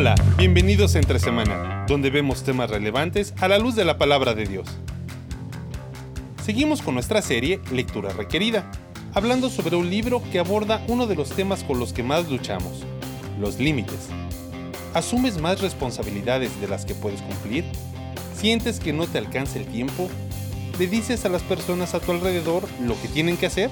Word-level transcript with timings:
Hola, 0.00 0.14
bienvenidos 0.36 0.94
a 0.94 1.00
Entre 1.00 1.18
Semana, 1.18 1.84
donde 1.88 2.10
vemos 2.10 2.44
temas 2.44 2.70
relevantes 2.70 3.34
a 3.40 3.48
la 3.48 3.58
luz 3.58 3.74
de 3.74 3.84
la 3.84 3.98
palabra 3.98 4.32
de 4.32 4.46
Dios. 4.46 4.68
Seguimos 6.44 6.82
con 6.82 6.94
nuestra 6.94 7.20
serie 7.20 7.58
Lectura 7.72 8.10
Requerida, 8.10 8.70
hablando 9.12 9.50
sobre 9.50 9.74
un 9.74 9.90
libro 9.90 10.22
que 10.30 10.38
aborda 10.38 10.84
uno 10.86 11.08
de 11.08 11.16
los 11.16 11.30
temas 11.30 11.64
con 11.64 11.80
los 11.80 11.92
que 11.92 12.04
más 12.04 12.30
luchamos, 12.30 12.84
los 13.40 13.58
límites. 13.58 14.06
¿Asumes 14.94 15.40
más 15.40 15.60
responsabilidades 15.60 16.60
de 16.60 16.68
las 16.68 16.84
que 16.84 16.94
puedes 16.94 17.20
cumplir? 17.20 17.64
¿Sientes 18.36 18.78
que 18.78 18.92
no 18.92 19.08
te 19.08 19.18
alcanza 19.18 19.58
el 19.58 19.66
tiempo? 19.66 20.08
¿Le 20.78 20.86
dices 20.86 21.24
a 21.24 21.28
las 21.28 21.42
personas 21.42 21.94
a 21.94 22.00
tu 22.00 22.12
alrededor 22.12 22.68
lo 22.80 22.94
que 23.02 23.08
tienen 23.08 23.36
que 23.36 23.46
hacer? 23.46 23.68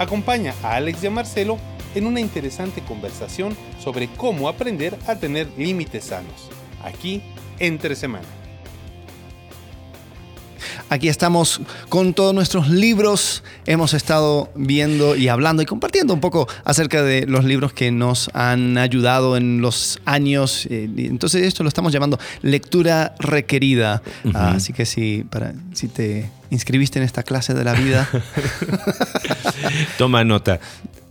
Acompaña 0.00 0.54
a 0.64 0.74
Alex 0.74 1.04
y 1.04 1.06
a 1.06 1.10
Marcelo 1.12 1.56
en 1.96 2.06
una 2.06 2.20
interesante 2.20 2.82
conversación 2.82 3.56
sobre 3.82 4.08
cómo 4.08 4.48
aprender 4.48 4.96
a 5.06 5.16
tener 5.16 5.48
límites 5.56 6.04
sanos, 6.04 6.50
aquí 6.84 7.22
entre 7.58 7.96
semana. 7.96 8.26
Aquí 10.88 11.08
estamos 11.08 11.60
con 11.88 12.14
todos 12.14 12.34
nuestros 12.34 12.68
libros. 12.68 13.42
Hemos 13.64 13.92
estado 13.94 14.50
viendo 14.54 15.16
y 15.16 15.28
hablando 15.28 15.62
y 15.62 15.66
compartiendo 15.66 16.14
un 16.14 16.20
poco 16.20 16.46
acerca 16.64 17.02
de 17.02 17.26
los 17.26 17.44
libros 17.44 17.72
que 17.72 17.90
nos 17.90 18.30
han 18.34 18.78
ayudado 18.78 19.36
en 19.36 19.60
los 19.60 19.98
años. 20.04 20.66
Eh, 20.70 20.88
entonces 20.98 21.42
esto 21.42 21.64
lo 21.64 21.68
estamos 21.68 21.92
llamando 21.92 22.20
lectura 22.42 23.14
requerida. 23.18 24.02
así 24.34 24.72
que 24.72 24.86
si, 24.86 25.24
para, 25.28 25.54
si 25.72 25.88
te 25.88 26.30
inscribiste 26.50 26.98
en 26.98 27.04
esta 27.04 27.22
clase 27.22 27.54
de 27.54 27.64
la 27.64 27.72
vida... 27.72 28.08
Toma 29.98 30.22
nota. 30.22 30.60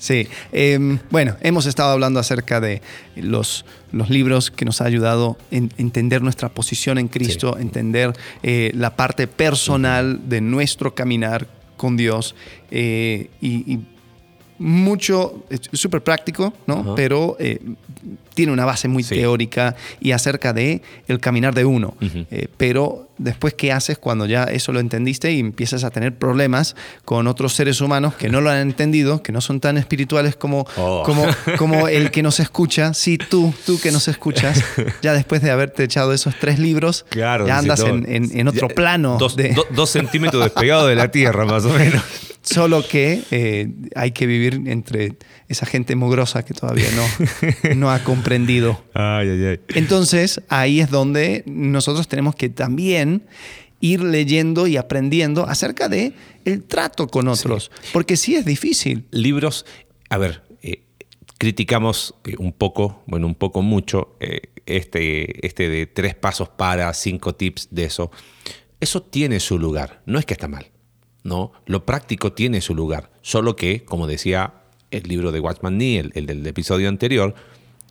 Sí, 0.06 0.28
em, 0.52 1.00
bueno, 1.10 1.36
hemos 1.42 1.66
estado 1.66 1.90
hablando 1.90 2.20
acerca 2.20 2.62
de 2.62 2.84
los, 3.16 3.66
los 3.92 4.12
libros 4.12 4.52
que 4.52 4.64
nos 4.64 4.80
ha 4.82 4.86
ayudado 4.86 5.36
a 5.52 5.56
entender 5.56 6.22
nuestra 6.22 6.50
posición 6.50 7.00
en 7.00 7.08
Cristo, 7.08 7.58
entender 7.58 8.14
eh, 8.44 8.70
la 8.76 8.96
parte 8.96 9.26
personal 9.26 10.30
de 10.30 10.42
nuestro 10.42 10.94
caminar 10.94 11.48
con 11.76 11.98
Dios 11.98 12.36
eh, 12.70 13.32
y, 13.42 13.80
mucho, 14.58 15.44
súper 15.74 16.02
práctico, 16.02 16.54
¿no? 16.66 16.96
Pero 16.96 17.36
eh, 17.40 17.60
tiene 18.36 18.52
una 18.52 18.66
base 18.66 18.88
muy 18.88 19.04
teórica 19.04 19.76
y 20.00 20.12
acerca 20.12 20.54
de 20.54 20.82
el 21.08 21.20
caminar 21.20 21.56
de 21.56 21.66
uno. 21.66 21.96
Eh, 22.02 22.48
pero 22.58 23.08
después, 23.18 23.54
¿qué 23.54 23.72
haces 23.72 23.98
cuando 23.98 24.26
ya 24.26 24.44
eso 24.44 24.72
lo 24.72 24.80
entendiste 24.80 25.32
y 25.32 25.40
empiezas 25.40 25.84
a 25.84 25.90
tener 25.90 26.16
problemas 26.16 26.76
con 27.06 27.28
otros 27.28 27.54
seres 27.54 27.82
humanos 27.82 28.14
que 28.16 28.30
no 28.30 28.42
lo 28.42 28.50
han 28.50 28.60
entendido, 28.60 29.24
que 29.24 29.32
no 29.32 29.42
son 29.42 29.60
tan 29.60 29.78
espirituales 29.78 30.36
como, 30.36 30.68
oh. 30.78 31.04
como, 31.04 31.26
como 31.58 31.88
el 31.88 32.12
que 32.12 32.22
nos 32.22 32.40
escucha? 32.40 32.94
Sí, 32.94 33.18
tú, 33.18 33.54
tú 33.66 33.80
que 33.80 33.92
nos 33.92 34.08
escuchas, 34.08 34.64
ya 35.02 35.14
después 35.14 35.42
de 35.42 35.52
haberte 35.52 35.84
echado 35.84 36.14
esos 36.14 36.36
tres 36.40 36.60
libros, 36.60 37.06
ya 37.16 37.36
andas 37.36 37.80
en, 37.82 38.06
en, 38.08 38.48
otro 38.48 38.68
plano. 38.68 39.18
Dos, 39.18 39.36
dos 39.72 39.90
centímetros 39.90 40.44
despegado 40.44 40.88
de 40.88 40.96
la 40.96 41.10
tierra, 41.10 41.46
más 41.46 41.66
o 41.66 41.70
menos. 41.70 42.04
Solo 42.46 42.88
que 42.88 43.24
eh, 43.32 43.70
hay 43.96 44.12
que 44.12 44.28
vivir 44.28 44.62
entre 44.68 45.18
esa 45.48 45.66
gente 45.66 45.96
mugrosa 45.96 46.46
que 46.46 46.54
todavía 46.54 46.88
no, 46.96 47.76
no 47.76 47.92
ha 47.92 48.04
comprendido. 48.04 48.84
Entonces, 49.70 50.42
ahí 50.48 50.80
es 50.80 50.92
donde 50.92 51.44
nosotros 51.48 52.08
tenemos 52.08 52.36
que 52.36 52.50
también 52.50 53.24
ir 53.82 54.04
leyendo 54.04 54.68
y 54.68 54.78
aprendiendo 54.78 55.48
acerca 55.48 55.90
de 55.90 56.14
el 56.46 56.64
trato 56.64 57.08
con 57.08 57.28
otros, 57.28 57.72
porque 57.92 58.16
sí 58.16 58.36
es 58.36 58.46
difícil. 58.46 59.06
Libros, 59.10 59.66
a 60.10 60.18
ver, 60.20 60.44
eh, 60.62 60.84
criticamos 61.40 62.14
eh, 62.26 62.36
un 62.38 62.54
poco, 62.54 63.04
bueno, 63.08 63.26
un 63.26 63.36
poco 63.36 63.64
mucho, 63.64 64.16
este, 64.68 65.46
este 65.46 65.68
de 65.68 65.88
tres 65.88 66.14
pasos 66.14 66.50
para, 66.50 66.94
cinco 66.94 67.34
tips 67.34 67.70
de 67.72 67.86
eso. 67.86 68.12
Eso 68.80 69.02
tiene 69.02 69.40
su 69.40 69.58
lugar, 69.58 70.04
no 70.06 70.20
es 70.20 70.26
que 70.26 70.34
está 70.34 70.48
mal. 70.48 70.68
¿No? 71.26 71.52
Lo 71.66 71.86
práctico 71.86 72.32
tiene 72.32 72.62
su 72.62 72.76
lugar, 72.76 73.10
solo 73.22 73.56
que, 73.58 73.84
como 73.84 74.08
decía 74.08 74.54
el 74.92 75.04
libro 75.04 75.32
de 75.32 75.40
Watchman 75.40 75.78
Nee, 75.78 76.12
el, 76.14 76.26
del 76.28 76.46
episodio 76.46 76.88
anterior, 76.88 77.34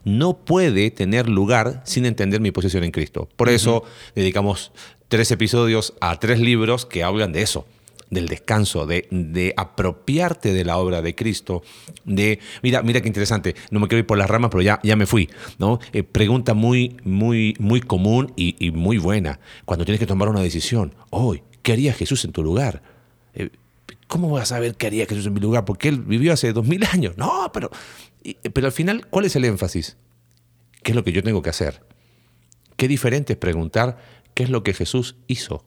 no 0.04 0.38
puede 0.38 0.90
tener 0.92 1.28
lugar 1.28 1.82
sin 1.84 2.06
entender 2.06 2.40
mi 2.40 2.52
posición 2.52 2.84
en 2.84 2.92
Cristo. 2.92 3.28
Por 3.36 3.48
eso 3.48 3.82
dedicamos 4.14 4.70
tres 5.08 5.30
episodios 5.32 5.94
a 6.00 6.18
tres 6.20 6.38
libros 6.38 6.86
que 6.86 7.02
hablan 7.02 7.32
de 7.32 7.42
eso, 7.42 7.66
del 8.08 8.28
descanso, 8.28 8.86
de, 8.86 9.52
apropiarte 9.56 10.52
de 10.52 10.64
la 10.64 10.78
obra 10.78 11.02
de 11.02 11.16
Cristo, 11.16 11.64
de, 12.04 12.38
mira, 12.62 12.82
mira 12.82 13.00
qué 13.00 13.08
interesante, 13.08 13.56
no 13.72 13.80
me 13.80 13.88
quiero 13.88 13.98
ir 13.98 14.06
por 14.06 14.16
las 14.16 14.30
ramas, 14.30 14.50
pero 14.52 14.62
ya, 14.62 14.78
ya 14.84 14.94
me 14.94 15.06
fui, 15.06 15.28
¿no? 15.58 15.80
Eh, 15.92 16.04
pregunta 16.04 16.54
muy, 16.54 16.98
muy, 17.02 17.56
muy 17.58 17.80
común 17.80 18.32
y, 18.36 18.54
y, 18.64 18.70
muy 18.70 18.98
buena, 18.98 19.40
cuando 19.64 19.84
tienes 19.84 19.98
que 19.98 20.06
tomar 20.06 20.28
una 20.28 20.40
decisión, 20.40 20.94
hoy, 21.10 21.42
¿qué 21.62 21.72
haría 21.72 21.92
Jesús 21.92 22.24
en 22.24 22.30
tu 22.30 22.44
lugar? 22.44 22.94
Eh, 23.34 23.50
¿Cómo 24.06 24.28
voy 24.28 24.40
a 24.40 24.46
saber 24.46 24.76
qué 24.76 24.86
haría 24.86 25.06
Jesús 25.06 25.26
en 25.26 25.34
mi 25.34 25.40
lugar? 25.40 25.64
Porque 25.64 25.88
él 25.88 26.00
vivió 26.00 26.32
hace 26.32 26.52
dos 26.52 26.66
mil 26.66 26.84
años. 26.84 27.16
No, 27.16 27.50
pero, 27.52 27.70
pero 28.52 28.66
al 28.66 28.72
final, 28.72 29.06
¿cuál 29.08 29.24
es 29.24 29.36
el 29.36 29.44
énfasis? 29.44 29.96
¿Qué 30.82 30.92
es 30.92 30.96
lo 30.96 31.04
que 31.04 31.12
yo 31.12 31.22
tengo 31.22 31.42
que 31.42 31.50
hacer? 31.50 31.82
Qué 32.76 32.88
diferente 32.88 33.32
es 33.34 33.38
preguntar 33.38 33.98
qué 34.34 34.42
es 34.42 34.50
lo 34.50 34.62
que 34.62 34.74
Jesús 34.74 35.16
hizo. 35.26 35.64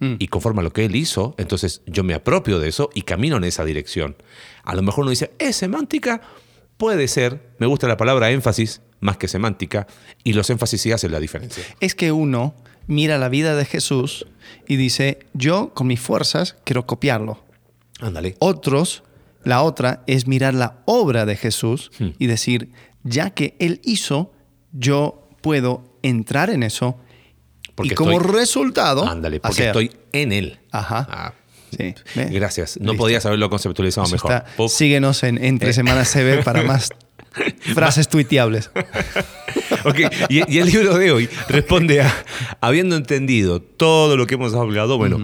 Mm. 0.00 0.16
Y 0.18 0.28
conforme 0.28 0.60
a 0.60 0.64
lo 0.64 0.72
que 0.72 0.84
él 0.84 0.96
hizo, 0.96 1.34
entonces 1.38 1.82
yo 1.86 2.02
me 2.02 2.14
apropio 2.14 2.58
de 2.58 2.68
eso 2.68 2.90
y 2.94 3.02
camino 3.02 3.36
en 3.36 3.44
esa 3.44 3.64
dirección. 3.64 4.16
A 4.64 4.74
lo 4.74 4.82
mejor 4.82 5.02
uno 5.02 5.10
dice, 5.10 5.32
¿es 5.38 5.56
semántica? 5.56 6.20
Puede 6.76 7.06
ser, 7.06 7.54
me 7.58 7.66
gusta 7.66 7.86
la 7.86 7.96
palabra 7.96 8.30
énfasis 8.30 8.80
más 9.04 9.18
que 9.18 9.28
semántica, 9.28 9.86
y 10.24 10.32
los 10.32 10.48
énfasis 10.48 10.80
sí 10.80 10.90
hacen 10.90 11.12
la 11.12 11.20
diferencia. 11.20 11.62
Es 11.78 11.94
que 11.94 12.10
uno 12.10 12.54
mira 12.86 13.18
la 13.18 13.28
vida 13.28 13.56
de 13.56 13.64
Jesús 13.64 14.26
y 14.66 14.76
dice, 14.76 15.18
yo 15.32 15.72
con 15.74 15.86
mis 15.86 16.00
fuerzas 16.00 16.56
quiero 16.64 16.86
copiarlo. 16.86 17.42
Ándale. 18.00 18.36
Otros, 18.38 19.02
la 19.44 19.62
otra 19.62 20.02
es 20.06 20.26
mirar 20.26 20.54
la 20.54 20.82
obra 20.84 21.26
de 21.26 21.36
Jesús 21.36 21.90
hmm. 21.98 22.08
y 22.18 22.26
decir, 22.26 22.70
ya 23.02 23.30
que 23.30 23.56
Él 23.58 23.80
hizo, 23.84 24.32
yo 24.72 25.28
puedo 25.40 25.84
entrar 26.02 26.50
en 26.50 26.62
eso 26.62 26.98
porque 27.74 27.94
y 27.94 27.96
como 27.96 28.18
resultado, 28.18 29.08
ándale, 29.08 29.40
porque 29.40 29.66
estoy 29.66 29.90
en 30.12 30.32
Él. 30.32 30.58
Ajá. 30.70 31.06
Ah, 31.10 31.34
sí. 31.76 31.94
Gracias. 32.30 32.78
No 32.80 32.94
podías 32.94 33.26
haberlo 33.26 33.50
conceptualizado 33.50 34.08
mejor. 34.08 34.44
Síguenos 34.68 35.22
en 35.24 35.42
Entre 35.42 35.72
Semanas 35.72 36.12
CB 36.12 36.44
para 36.44 36.62
más 36.62 36.90
Frases 37.74 38.08
tuiteables. 38.08 38.70
ok, 39.84 40.00
y, 40.28 40.58
el 40.58 40.66
libro 40.66 40.98
de 40.98 41.12
hoy 41.12 41.28
responde 41.48 42.00
a, 42.00 42.12
habiendo 42.60 42.96
entendido 42.96 43.60
todo 43.60 44.16
lo 44.16 44.26
que 44.26 44.34
hemos 44.34 44.54
hablado, 44.54 44.98
bueno, 44.98 45.18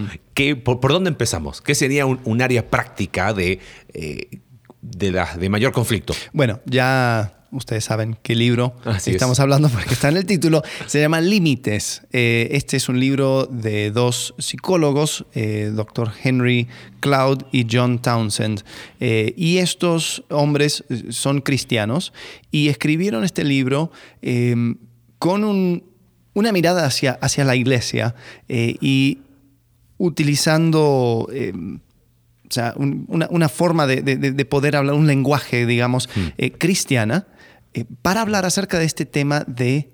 por, 0.63 0.91
dónde 0.91 1.09
empezamos? 1.09 1.61
¿Qué 1.61 1.75
sería 1.75 2.05
un, 2.05 2.41
área 2.41 2.69
práctica 2.69 3.33
de, 3.33 3.59
eh, 3.93 4.39
de, 4.81 5.11
la, 5.11 5.35
de 5.35 5.49
mayor 5.49 5.71
conflicto? 5.71 6.13
Bueno, 6.33 6.59
ya 6.65 7.40
ustedes 7.51 7.83
saben 7.83 8.17
qué 8.23 8.35
libro 8.35 8.73
estamos 9.05 9.39
hablando 9.39 9.69
porque 9.69 9.93
está 9.93 10.09
en 10.09 10.17
el 10.17 10.25
título, 10.25 10.63
se 10.87 10.99
llama 10.99 11.21
Límites. 11.21 12.01
Eh, 12.11 12.49
este 12.51 12.77
es 12.77 12.89
un 12.89 12.99
libro 12.99 13.45
de 13.45 13.91
dos 13.91 14.33
psicólogos, 14.37 15.25
eh, 15.33 15.71
Dr. 15.73 16.11
Henry 16.23 16.67
Cloud 16.99 17.43
y 17.51 17.67
John 17.69 18.01
Townsend. 18.01 18.63
Eh, 18.99 19.33
y 19.35 19.57
estos 19.57 20.23
hombres 20.29 20.83
son 21.09 21.41
cristianos 21.41 22.13
y 22.51 22.69
escribieron 22.69 23.23
este 23.23 23.43
libro 23.43 23.91
con 25.19 25.83
una 26.33 26.51
mirada 26.51 26.85
hacia, 26.85 27.13
hacia 27.21 27.43
la 27.43 27.55
iglesia 27.55 28.15
y 28.47 29.19
utilizando 29.97 31.27
o 32.51 32.53
sea, 32.53 32.73
una, 32.75 33.47
forma 33.47 33.87
de, 33.87 34.45
poder 34.45 34.75
hablar, 34.75 34.93
un 34.95 35.07
lenguaje, 35.07 35.65
digamos, 35.65 36.09
hmm. 36.13 36.57
cristiana, 36.57 37.27
eh, 37.73 37.85
para 38.01 38.21
hablar 38.21 38.45
acerca 38.45 38.77
de 38.77 38.85
este 38.85 39.05
tema 39.05 39.45
de 39.47 39.89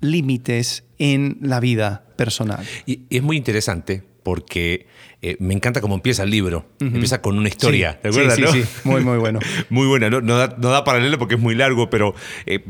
límites 0.00 0.82
en 0.98 1.38
la 1.40 1.60
vida 1.60 2.04
personal. 2.16 2.66
Y, 2.86 3.02
es 3.10 3.22
muy 3.22 3.36
interesante 3.36 4.02
porque 4.24 4.86
eh, 5.20 5.36
me 5.38 5.54
encanta 5.54 5.80
cómo 5.80 5.94
empieza 5.94 6.24
el 6.24 6.30
libro. 6.30 6.66
Empieza 6.80 7.22
con 7.22 7.38
una 7.38 7.48
historia, 7.48 8.00
sí, 8.02 8.20
Sí, 8.36 8.44
sí, 8.52 8.64
muy, 8.84 9.02
muy 9.02 9.18
bueno. 9.18 9.38
muy 9.70 9.86
buena. 9.86 10.10
No, 10.10 10.20
no, 10.20 10.36
da, 10.36 10.84
paralelo 10.84 11.18
porque 11.18 11.36
es 11.36 11.40
muy 11.40 11.54
largo, 11.54 11.90
pero 11.90 12.14
eh, 12.46 12.64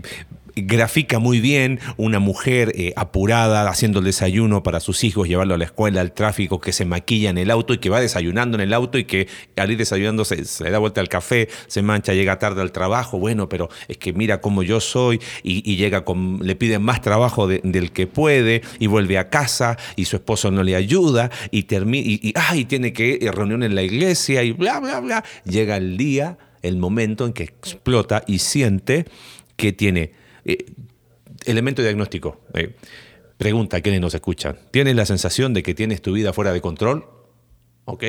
grafica 0.56 1.18
muy 1.18 1.40
bien 1.40 1.80
una 1.96 2.18
mujer 2.18 2.72
eh, 2.74 2.92
apurada 2.96 3.68
haciendo 3.68 3.98
el 3.98 4.04
desayuno 4.04 4.62
para 4.62 4.80
sus 4.80 5.04
hijos, 5.04 5.28
llevarlo 5.28 5.54
a 5.54 5.58
la 5.58 5.64
escuela, 5.64 6.00
al 6.00 6.12
tráfico, 6.12 6.60
que 6.60 6.72
se 6.72 6.84
maquilla 6.84 7.30
en 7.30 7.38
el 7.38 7.50
auto 7.50 7.74
y 7.74 7.78
que 7.78 7.90
va 7.90 8.00
desayunando 8.00 8.56
en 8.56 8.62
el 8.62 8.72
auto 8.72 8.98
y 8.98 9.04
que 9.04 9.28
al 9.56 9.70
ir 9.70 9.78
desayunando 9.78 10.24
se, 10.24 10.70
da 10.70 10.78
vuelta 10.78 11.00
al 11.00 11.08
café, 11.08 11.48
se 11.66 11.82
mancha, 11.82 12.14
llega 12.14 12.38
tarde 12.38 12.62
al 12.62 12.72
trabajo, 12.72 13.18
bueno, 13.18 13.48
pero 13.48 13.68
es 13.88 13.98
que 13.98 14.12
mira 14.12 14.40
cómo 14.40 14.62
yo 14.62 14.80
soy 14.80 15.20
y, 15.42 15.62
llega 15.76 16.04
le 16.40 16.54
piden 16.54 16.82
más 16.82 17.00
trabajo 17.00 17.46
del 17.48 17.92
que 17.92 18.06
puede 18.06 18.62
y 18.78 18.86
vuelve 18.86 19.18
a 19.18 19.30
casa 19.30 19.78
y 19.96 20.04
su 20.04 20.16
esposo 20.16 20.50
no 20.50 20.62
le 20.62 20.76
ayuda 20.76 21.30
y, 21.50 21.64
termina 21.64 22.06
y, 22.06 22.34
y 22.54 22.64
tiene 22.66 22.92
que 22.92 23.18
ir 23.20 23.32
reunión 23.32 23.62
en 23.62 23.74
la 23.74 23.82
iglesia 23.82 24.42
y 24.42 24.52
bla, 24.52 24.80
bla, 24.80 25.00
bla. 25.00 25.24
Llega 25.44 25.76
el 25.76 25.96
día, 25.96 26.38
el 26.62 26.76
momento 26.76 27.26
en 27.26 27.32
que 27.32 27.44
explota 27.44 28.22
y 28.26 28.38
siente 28.38 29.06
que 29.56 29.72
tiene 29.72 30.12
eh, 30.44 30.66
elemento 31.44 31.82
diagnóstico. 31.82 32.40
Eh, 32.54 32.76
pregunta 33.36 33.78
a 33.78 33.80
quienes 33.80 34.00
nos 34.00 34.14
escuchan. 34.14 34.58
¿Tienes 34.70 34.96
la 34.96 35.06
sensación 35.06 35.54
de 35.54 35.62
que 35.62 35.74
tienes 35.74 36.02
tu 36.02 36.12
vida 36.12 36.32
fuera 36.32 36.52
de 36.52 36.60
control? 36.60 37.06
¿Ok? 37.84 38.04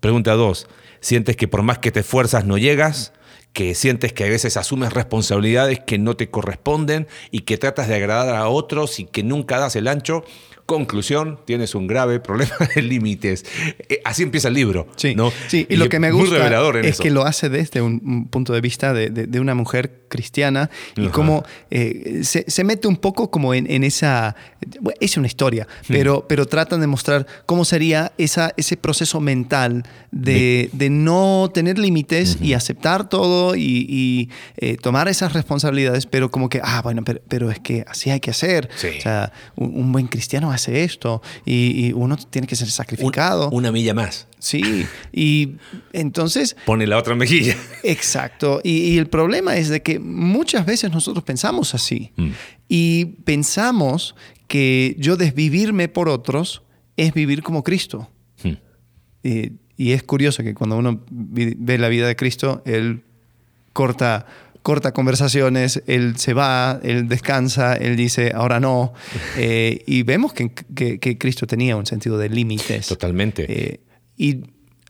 Pregunta 0.00 0.34
dos. 0.34 0.68
¿Sientes 1.00 1.36
que 1.36 1.48
por 1.48 1.62
más 1.62 1.78
que 1.78 1.90
te 1.90 2.00
esfuerzas 2.00 2.44
no 2.44 2.58
llegas? 2.58 3.12
que 3.52 3.74
sientes 3.74 4.12
que 4.12 4.24
a 4.24 4.28
veces 4.28 4.56
asumes 4.56 4.92
responsabilidades 4.92 5.80
que 5.80 5.98
no 5.98 6.16
te 6.16 6.30
corresponden 6.30 7.06
y 7.30 7.40
que 7.40 7.58
tratas 7.58 7.88
de 7.88 7.96
agradar 7.96 8.34
a 8.34 8.48
otros 8.48 8.98
y 8.98 9.04
que 9.04 9.22
nunca 9.22 9.58
das 9.58 9.76
el 9.76 9.88
ancho. 9.88 10.24
Conclusión, 10.66 11.40
tienes 11.44 11.74
un 11.74 11.86
grave 11.86 12.20
problema 12.20 12.52
de 12.74 12.82
límites. 12.82 13.44
Eh, 13.88 14.00
así 14.04 14.22
empieza 14.22 14.48
el 14.48 14.54
libro. 14.54 14.86
Sí, 14.96 15.14
¿no? 15.14 15.32
sí. 15.48 15.66
y, 15.68 15.76
lo 15.76 15.88
que 15.88 15.98
me 15.98 16.12
gusta 16.12 16.48
es 16.80 16.98
que 17.00 17.10
lo 17.10 17.24
hace 17.24 17.48
desde 17.48 17.82
un, 17.82 18.28
punto 18.28 18.52
de 18.52 18.60
vista 18.60 18.94
de, 18.94 19.40
una 19.40 19.54
mujer 19.54 20.02
cristiana 20.08 20.70
y 20.96 21.08
cómo 21.08 21.44
eh, 21.70 22.20
se, 22.22 22.64
mete 22.64 22.86
un 22.86 22.96
poco 22.96 23.30
como 23.30 23.54
en, 23.54 23.82
esa... 23.82 24.36
es 25.00 25.16
una 25.16 25.26
historia, 25.26 25.66
hmm. 25.66 25.92
pero, 25.92 26.26
pero 26.28 26.46
tratan 26.46 26.80
de 26.80 26.86
mostrar 26.86 27.26
cómo 27.46 27.64
sería 27.64 28.12
esa, 28.16 28.52
ese 28.56 28.76
proceso 28.76 29.20
mental 29.20 29.82
de, 30.12 30.70
no 30.90 31.50
tener 31.52 31.78
límites 31.78 32.38
y 32.40 32.54
aceptar 32.54 33.08
todo 33.08 33.56
y, 33.56 34.30
eh, 34.58 34.76
tomar 34.76 35.08
esas 35.08 35.32
responsabilidades, 35.32 36.06
pero 36.06 36.30
como 36.30 36.48
que, 36.48 36.60
ah, 36.62 36.82
bueno, 36.82 37.02
pero, 37.04 37.50
es 37.50 37.58
que 37.58 37.84
así 37.88 38.10
hay 38.10 38.20
que 38.20 38.30
hacer. 38.30 38.68
O 38.98 39.00
sea, 39.00 39.32
un 39.56 39.90
buen 39.90 40.06
cristiano 40.06 40.51
hace 40.52 40.84
esto 40.84 41.22
y, 41.44 41.92
uno 41.92 42.16
tiene 42.16 42.46
que 42.46 42.56
ser 42.56 42.70
sacrificado. 42.70 43.50
una 43.50 43.72
milla 43.72 43.94
más. 43.94 44.28
Sí, 44.38 44.86
y 45.12 45.56
entonces... 45.92 46.56
Pone 46.66 46.86
la 46.86 46.98
otra 46.98 47.14
mejilla. 47.14 47.56
Exacto, 47.82 48.60
y, 48.62 48.98
el 48.98 49.08
problema 49.08 49.56
es 49.56 49.68
de 49.68 49.82
que 49.82 49.98
muchas 49.98 50.66
veces 50.66 50.90
nosotros 50.90 51.24
pensamos 51.24 51.74
así 51.74 52.12
mm. 52.16 52.30
y 52.68 53.04
pensamos 53.24 54.14
que 54.48 54.96
yo 54.98 55.16
desvivirme 55.16 55.88
por 55.88 56.08
otros 56.08 56.62
es 56.96 57.14
vivir 57.14 57.42
como 57.42 57.62
Cristo. 57.62 58.08
Mm. 58.42 58.56
y 59.76 59.92
es 59.92 60.02
curioso 60.02 60.42
que 60.42 60.54
cuando 60.54 60.76
uno 60.76 61.04
ve 61.08 61.78
la 61.78 61.88
vida 61.88 62.06
de 62.06 62.16
Cristo, 62.16 62.62
Él 62.66 63.04
corta 63.72 64.26
corta 64.62 64.92
conversaciones, 64.92 65.82
él 65.86 66.16
se 66.16 66.34
va, 66.34 66.80
él 66.82 67.08
descansa, 67.08 67.74
él 67.74 67.96
dice, 67.96 68.32
ahora 68.34 68.60
no. 68.60 68.92
Eh, 69.36 69.82
y 69.86 70.02
vemos 70.02 70.32
que, 70.34 70.50
Cristo 71.18 71.46
tenía 71.46 71.76
un 71.76 71.86
sentido 71.86 72.18
de 72.18 72.28
límites. 72.28 72.86
Totalmente. 72.86 73.46
Eh, 73.48 73.80
y 74.16 74.42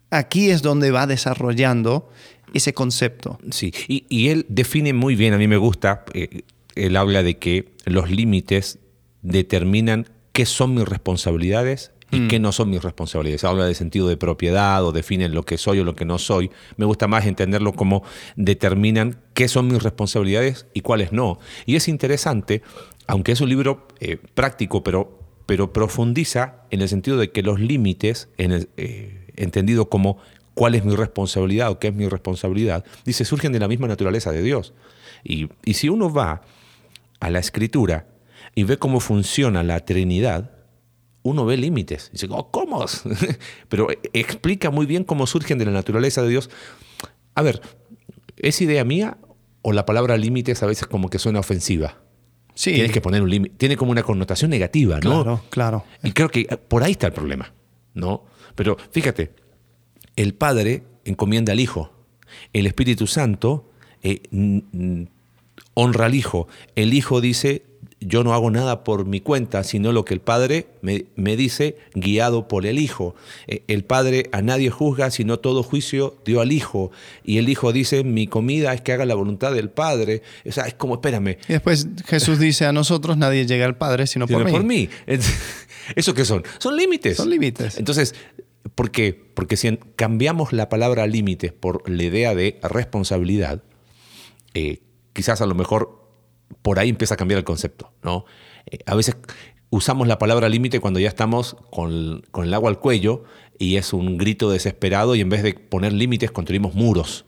aquí 0.09 0.49
es 0.49 0.61
donde 0.61 0.91
va 0.91 1.07
desarrollando 1.07 2.09
ese 2.53 2.73
concepto. 2.73 3.39
Sí, 3.51 3.73
y, 3.87 4.27
él 4.27 4.45
define 4.49 4.93
muy 4.93 5.15
bien, 5.15 5.33
a 5.33 5.37
mí 5.37 5.47
me 5.47 5.57
gusta, 5.57 6.03
eh, 6.13 6.41
él 6.75 6.95
habla 6.97 7.23
de 7.23 7.37
que 7.37 7.73
los 7.85 8.11
límites 8.11 8.79
determinan 9.21 10.07
qué 10.33 10.45
son 10.45 10.75
mis 10.75 10.87
responsabilidades 10.87 11.91
y 12.13 12.21
mm. 12.21 12.27
qué 12.27 12.39
no 12.39 12.51
son 12.51 12.69
mis 12.69 12.83
responsabilidades. 12.83 13.43
Habla 13.43 13.65
de 13.65 13.73
sentido 13.73 14.07
de 14.07 14.17
propiedad 14.17 14.85
o 14.85 14.91
definen 14.91 15.33
lo 15.33 15.43
que 15.43 15.57
soy 15.57 15.79
o 15.79 15.83
lo 15.83 15.95
que 15.95 16.05
no 16.05 16.19
soy. 16.19 16.51
Me 16.77 16.85
gusta 16.85 17.07
más 17.07 17.25
entenderlo 17.25 17.73
como 17.73 18.03
determinan 18.35 19.19
qué 19.33 19.47
son 19.47 19.67
mis 19.67 19.81
responsabilidades 19.81 20.67
y 20.73 20.81
cuáles 20.81 21.11
no. 21.11 21.39
Y 21.65 21.75
es 21.75 21.87
interesante, 21.87 22.61
aunque 23.07 23.31
es 23.31 23.41
un 23.41 23.49
libro 23.49 23.87
eh, 23.99 24.17
práctico, 24.35 24.83
pero, 24.83 25.19
pero 25.45 25.73
profundiza 25.73 26.61
en 26.69 26.81
el 26.81 26.89
sentido 26.89 27.17
de 27.17 27.31
que 27.31 27.41
los 27.41 27.59
límites, 27.59 28.29
en 28.37 28.67
eh, 28.77 29.27
entendido 29.35 29.89
como 29.89 30.19
cuál 30.53 30.75
es 30.75 30.85
mi 30.85 30.95
responsabilidad 30.95 31.71
o 31.71 31.79
qué 31.79 31.87
es 31.87 31.95
mi 31.95 32.07
responsabilidad, 32.07 32.85
dice, 33.05 33.25
surgen 33.25 33.51
de 33.51 33.59
la 33.59 33.67
misma 33.67 33.87
naturaleza 33.87 34.31
de 34.31 34.43
Dios. 34.43 34.73
Y, 35.23 35.49
y 35.65 35.73
si 35.73 35.89
uno 35.89 36.13
va 36.13 36.41
a 37.19 37.29
la 37.31 37.39
escritura 37.39 38.05
y 38.53 38.65
ve 38.65 38.77
cómo 38.77 38.99
funciona 38.99 39.63
la 39.63 39.79
Trinidad, 39.79 40.51
uno 41.23 41.45
ve 41.45 41.57
límites. 41.57 42.09
Dice, 42.11 42.27
oh, 42.29 42.51
¿cómo? 42.51 42.85
Pero 43.69 43.87
explica 44.13 44.69
muy 44.69 44.85
bien 44.85 45.03
cómo 45.03 45.25
surgen 45.25 45.57
de 45.57 45.65
la 45.65 45.71
naturaleza 45.71 46.21
de 46.21 46.29
Dios. 46.29 46.49
A 47.35 47.41
ver, 47.41 47.61
¿es 48.37 48.61
idea 48.61 48.83
mía 48.83 49.17
o 49.61 49.73
la 49.73 49.85
palabra 49.85 50.17
límites 50.17 50.61
a 50.61 50.67
veces 50.67 50.87
como 50.87 51.09
que 51.09 51.19
suena 51.19 51.39
ofensiva? 51.39 52.01
Sí. 52.53 52.73
Tienes 52.73 52.91
que 52.91 53.01
poner 53.01 53.23
un 53.23 53.29
límite. 53.29 53.55
Tiene 53.57 53.77
como 53.77 53.91
una 53.91 54.03
connotación 54.03 54.51
negativa, 54.51 54.95
¿no? 54.95 55.23
Claro, 55.23 55.43
claro. 55.49 55.85
Y 56.03 56.11
creo 56.11 56.29
que 56.29 56.45
por 56.45 56.83
ahí 56.83 56.91
está 56.91 57.07
el 57.07 57.13
problema, 57.13 57.53
¿no? 57.93 58.25
Pero 58.55 58.77
fíjate, 58.91 59.31
el 60.15 60.35
Padre 60.35 60.83
encomienda 61.05 61.53
al 61.53 61.59
Hijo. 61.59 61.91
El 62.51 62.67
Espíritu 62.67 63.07
Santo 63.07 63.71
eh, 64.03 64.21
honra 65.73 66.05
al 66.05 66.15
Hijo. 66.15 66.47
El 66.75 66.93
Hijo 66.93 67.21
dice, 67.21 67.63
yo 68.05 68.23
no 68.23 68.33
hago 68.33 68.51
nada 68.51 68.83
por 68.83 69.05
mi 69.05 69.19
cuenta, 69.19 69.63
sino 69.63 69.91
lo 69.91 70.05
que 70.05 70.13
el 70.13 70.19
Padre 70.21 70.67
me, 70.81 71.35
dice, 71.35 71.77
guiado 71.93 72.47
por 72.47 72.65
el 72.65 72.79
Hijo. 72.79 73.15
Eh, 73.47 73.63
el 73.67 73.83
Padre 73.83 74.29
a 74.31 74.41
nadie 74.41 74.69
juzga, 74.69 75.11
sino 75.11 75.39
todo 75.39 75.63
juicio 75.63 76.17
dio 76.25 76.41
al 76.41 76.51
Hijo. 76.51 76.91
Y 77.23 77.37
el 77.37 77.49
Hijo 77.49 77.73
dice, 77.73 78.03
mi 78.03 78.27
comida 78.27 78.73
es 78.73 78.81
que 78.81 78.93
haga 78.93 79.05
la 79.05 79.15
voluntad 79.15 79.53
del 79.53 79.69
Padre. 79.69 80.21
O 80.45 80.51
sea, 80.51 80.65
es 80.65 80.73
como, 80.73 80.95
espérame. 80.95 81.37
Y 81.47 81.53
después 81.53 81.87
Jesús 82.05 82.39
dice 82.39 82.65
a 82.65 82.73
nosotros, 82.73 83.17
nadie 83.17 83.45
llega 83.45 83.65
al 83.65 83.77
Padre, 83.77 84.07
sino, 84.07 84.27
por 84.27 84.45
mí. 84.45 84.51
por 84.51 84.63
mí. 84.63 84.89
¿Eso 85.95 86.13
qué 86.13 86.25
son? 86.25 86.43
Son 86.59 86.75
límites. 86.75 87.17
Son 87.17 87.29
límites. 87.29 87.77
Entonces, 87.77 88.15
¿por 88.75 88.91
qué? 88.91 89.13
Porque 89.33 89.57
si 89.57 89.77
cambiamos 89.95 90.53
la 90.53 90.69
palabra 90.69 91.07
límites 91.07 91.51
por 91.51 91.89
la 91.89 92.03
idea 92.03 92.35
de 92.35 92.59
responsabilidad, 92.63 93.61
eh, 94.53 94.79
quizás 95.13 95.41
a 95.41 95.45
lo 95.45 95.55
mejor 95.55 96.02
por 96.61 96.79
ahí 96.79 96.89
empieza 96.89 97.15
a 97.15 97.17
cambiar 97.17 97.39
el 97.39 97.43
concepto. 97.43 97.91
¿no? 98.03 98.25
Eh, 98.65 98.79
a 98.85 98.95
veces 98.95 99.15
usamos 99.69 100.07
la 100.07 100.19
palabra 100.19 100.49
límite 100.49 100.79
cuando 100.79 100.99
ya 100.99 101.09
estamos 101.09 101.57
con, 101.71 102.23
el 102.35 102.53
agua 102.53 102.69
al 102.69 102.79
cuello 102.79 103.23
y 103.57 103.77
es 103.77 103.93
un 103.93 104.17
grito 104.17 104.51
desesperado 104.51 105.15
y 105.15 105.21
en 105.21 105.29
vez 105.29 105.43
de 105.43 105.53
poner 105.53 105.93
límites 105.93 106.31
construimos 106.31 106.75
muros, 106.75 107.25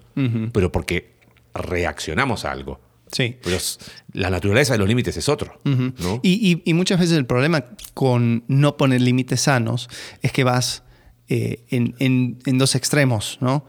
pero 0.53 0.71
porque 0.71 1.15
reaccionamos 1.53 2.45
a 2.45 2.51
algo. 2.51 2.79
Sí. 3.11 3.37
Pero 3.41 3.57
la 4.13 4.29
naturaleza 4.29 4.73
de 4.73 4.79
los 4.79 4.87
límites 4.87 5.17
es 5.17 5.29
otro. 5.29 5.59
y, 6.21 6.73
muchas 6.73 6.99
veces 6.99 7.17
el 7.17 7.25
problema 7.25 7.65
con 7.93 8.43
no 8.47 8.77
poner 8.77 9.01
límites 9.01 9.41
sanos 9.41 9.89
es 10.21 10.31
que 10.31 10.43
vas 10.43 10.84
eh, 11.27 11.63
en, 11.71 12.59
dos 12.59 12.75
extremos, 12.75 13.39
¿no? 13.41 13.65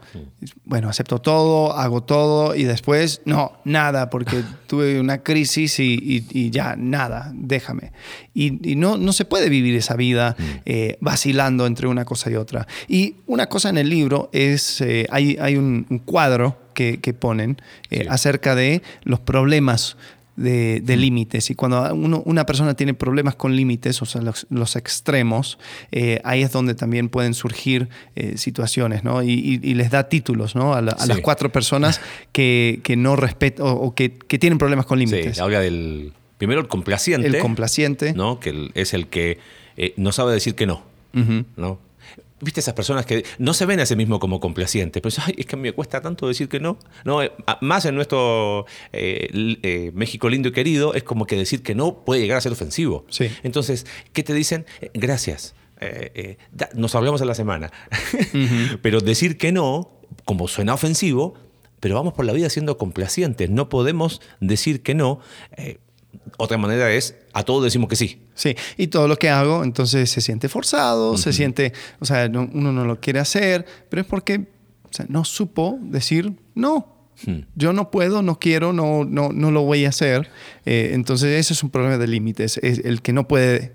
Bueno, 0.63 0.89
acepto 0.89 1.17
todo, 1.19 1.73
hago 1.73 2.03
todo 2.03 2.53
y 2.53 2.65
después, 2.65 3.21
no, 3.25 3.53
nada, 3.65 4.11
porque 4.11 4.43
tuve 4.67 4.99
una 4.99 5.23
crisis 5.23 5.79
y, 5.79 6.51
ya, 6.51 6.75
nada, 6.77 7.31
déjame. 7.33 7.93
Y, 8.35 8.51
no, 8.75 8.97
no 8.97 9.11
se 9.11 9.25
puede 9.25 9.49
vivir 9.49 9.75
esa 9.75 9.95
vida 9.95 10.35
mm. 10.37 10.43
eh, 10.65 10.97
vacilando 11.01 11.65
entre 11.65 11.87
una 11.87 12.05
cosa 12.05 12.29
y 12.29 12.35
otra. 12.35 12.67
Y 12.87 13.15
una 13.25 13.47
cosa 13.47 13.69
en 13.69 13.79
el 13.79 13.89
libro 13.89 14.29
es, 14.33 14.79
eh, 14.81 15.07
hay, 15.09 15.37
hay 15.41 15.55
un, 15.55 15.85
cuadro 16.05 16.59
que, 16.75 16.99
ponen 17.19 17.59
acerca 18.07 18.53
de 18.53 18.83
los 19.03 19.19
problemas 19.19 19.97
de, 20.37 20.81
mm. 20.81 20.99
límites. 20.99 21.49
Y 21.49 21.55
cuando 21.55 21.93
una 21.93 22.45
persona 22.45 22.75
tiene 22.75 22.93
problemas 22.93 23.35
con 23.35 23.55
límites, 23.55 24.01
o 24.01 24.05
sea, 24.05 24.21
los, 24.21 24.75
extremos, 24.75 25.57
eh, 25.91 26.21
ahí 26.23 26.43
es 26.43 26.51
donde 26.51 26.75
también 26.75 27.09
pueden 27.09 27.33
surgir 27.33 27.89
eh, 28.15 28.37
situaciones, 28.37 29.03
¿no? 29.03 29.23
Y, 29.23 29.57
les 29.57 29.91
da 29.91 30.07
títulos, 30.07 30.55
¿no? 30.55 30.73
A, 30.73 30.81
las 30.81 31.19
cuatro 31.21 31.51
personas 31.51 31.99
que, 32.31 32.95
no 32.97 33.15
respetan 33.15 33.65
o, 33.67 33.93
que, 33.93 34.09
tienen 34.09 34.57
problemas 34.57 34.85
con 34.85 34.99
límites. 34.99 35.35
Sí, 35.35 35.41
habla 35.41 35.59
del. 35.59 36.13
Primero 36.37 36.61
el 36.61 36.67
complaciente. 36.67 37.27
El 37.27 37.39
complaciente. 37.39 38.13
¿no? 38.13 38.39
Que 38.39 38.69
es 38.75 38.93
el 38.93 39.07
que 39.07 39.39
eh, 39.75 39.93
no 39.97 40.11
sabe 40.11 40.33
decir 40.33 40.53
que 40.53 40.67
no. 40.67 40.83
¿no? 41.55 41.79
¿Viste 42.39 42.59
esas 42.59 42.75
personas 42.75 43.05
que 43.07 43.25
no 43.39 43.53
se 43.53 43.65
ven 43.65 43.79
a 43.79 43.85
sí 43.85 43.95
mismo 43.95 44.19
como 44.19 44.39
complacientes? 44.39 45.01
Pero 45.01 45.15
Ay, 45.25 45.35
es 45.39 45.45
que 45.47 45.57
me 45.57 45.71
cuesta 45.71 46.01
tanto 46.01 46.27
decir 46.27 46.47
que 46.47 46.59
no. 46.59 46.77
no 47.03 47.23
eh, 47.23 47.31
más 47.61 47.85
en 47.85 47.95
nuestro 47.95 48.67
eh, 48.93 49.57
eh, 49.63 49.91
México 49.95 50.29
lindo 50.29 50.49
y 50.49 50.51
querido, 50.51 50.93
es 50.93 51.03
como 51.03 51.25
que 51.25 51.35
decir 51.35 51.63
que 51.63 51.73
no 51.73 52.05
puede 52.05 52.21
llegar 52.21 52.37
a 52.37 52.41
ser 52.41 52.51
ofensivo. 52.51 53.05
Sí. 53.09 53.29
Entonces, 53.41 53.87
¿qué 54.13 54.23
te 54.23 54.33
dicen? 54.33 54.65
Gracias. 54.93 55.55
nos 56.75 56.93
hablamos 56.93 57.21
a 57.23 57.25
la 57.25 57.33
semana. 57.33 57.71
pero 58.83 59.01
decir 59.01 59.37
que 59.37 59.51
no, 59.51 59.89
como 60.25 60.47
suena 60.47 60.75
ofensivo, 60.75 61.33
pero 61.79 61.95
vamos 61.95 62.13
por 62.13 62.25
la 62.25 62.33
vida 62.33 62.49
siendo 62.51 62.77
complacientes. 62.77 63.49
No 63.49 63.67
podemos 63.67 64.21
decir 64.41 64.83
que 64.83 64.93
no 64.93 65.21
otra 66.37 66.57
manera 66.57 66.91
es, 66.91 67.15
a 67.33 67.43
todos 67.43 67.63
decimos 67.63 67.89
que 67.89 67.95
sí. 67.95 68.21
Sí, 68.35 68.55
y 68.77 68.87
todo 68.87 69.07
lo 69.07 69.17
que 69.17 69.29
hago, 69.29 69.63
entonces 69.63 70.09
se 70.09 70.21
siente 70.21 70.49
forzado, 70.49 71.17
se 71.17 71.33
siente, 71.33 71.73
o 71.99 72.05
sea, 72.05 72.29
uno 72.29 72.71
no 72.71 72.85
lo 72.85 72.99
quiere 72.99 73.19
hacer, 73.19 73.65
pero 73.89 74.01
es 74.01 74.07
porque 74.07 74.47
no 75.07 75.25
supo 75.25 75.77
decir 75.81 76.33
no. 76.55 76.95
Hmm. 77.25 77.39
Yo 77.55 77.73
no 77.73 77.89
puedo, 77.89 78.21
no 78.21 78.37
quiero, 78.39 78.73
no, 78.73 79.03
no, 79.03 79.29
no 79.29 79.51
lo 79.51 79.63
voy 79.63 79.85
a 79.85 79.89
hacer. 79.89 80.29
Eh, 80.65 80.91
entonces, 80.93 81.39
ese 81.39 81.53
es 81.53 81.63
un 81.63 81.71
problema 81.71 81.97
de 81.97 82.07
límites, 82.07 82.59
es 82.61 82.79
el 82.79 83.01
que 83.01 83.13
no 83.13 83.27
puede 83.27 83.73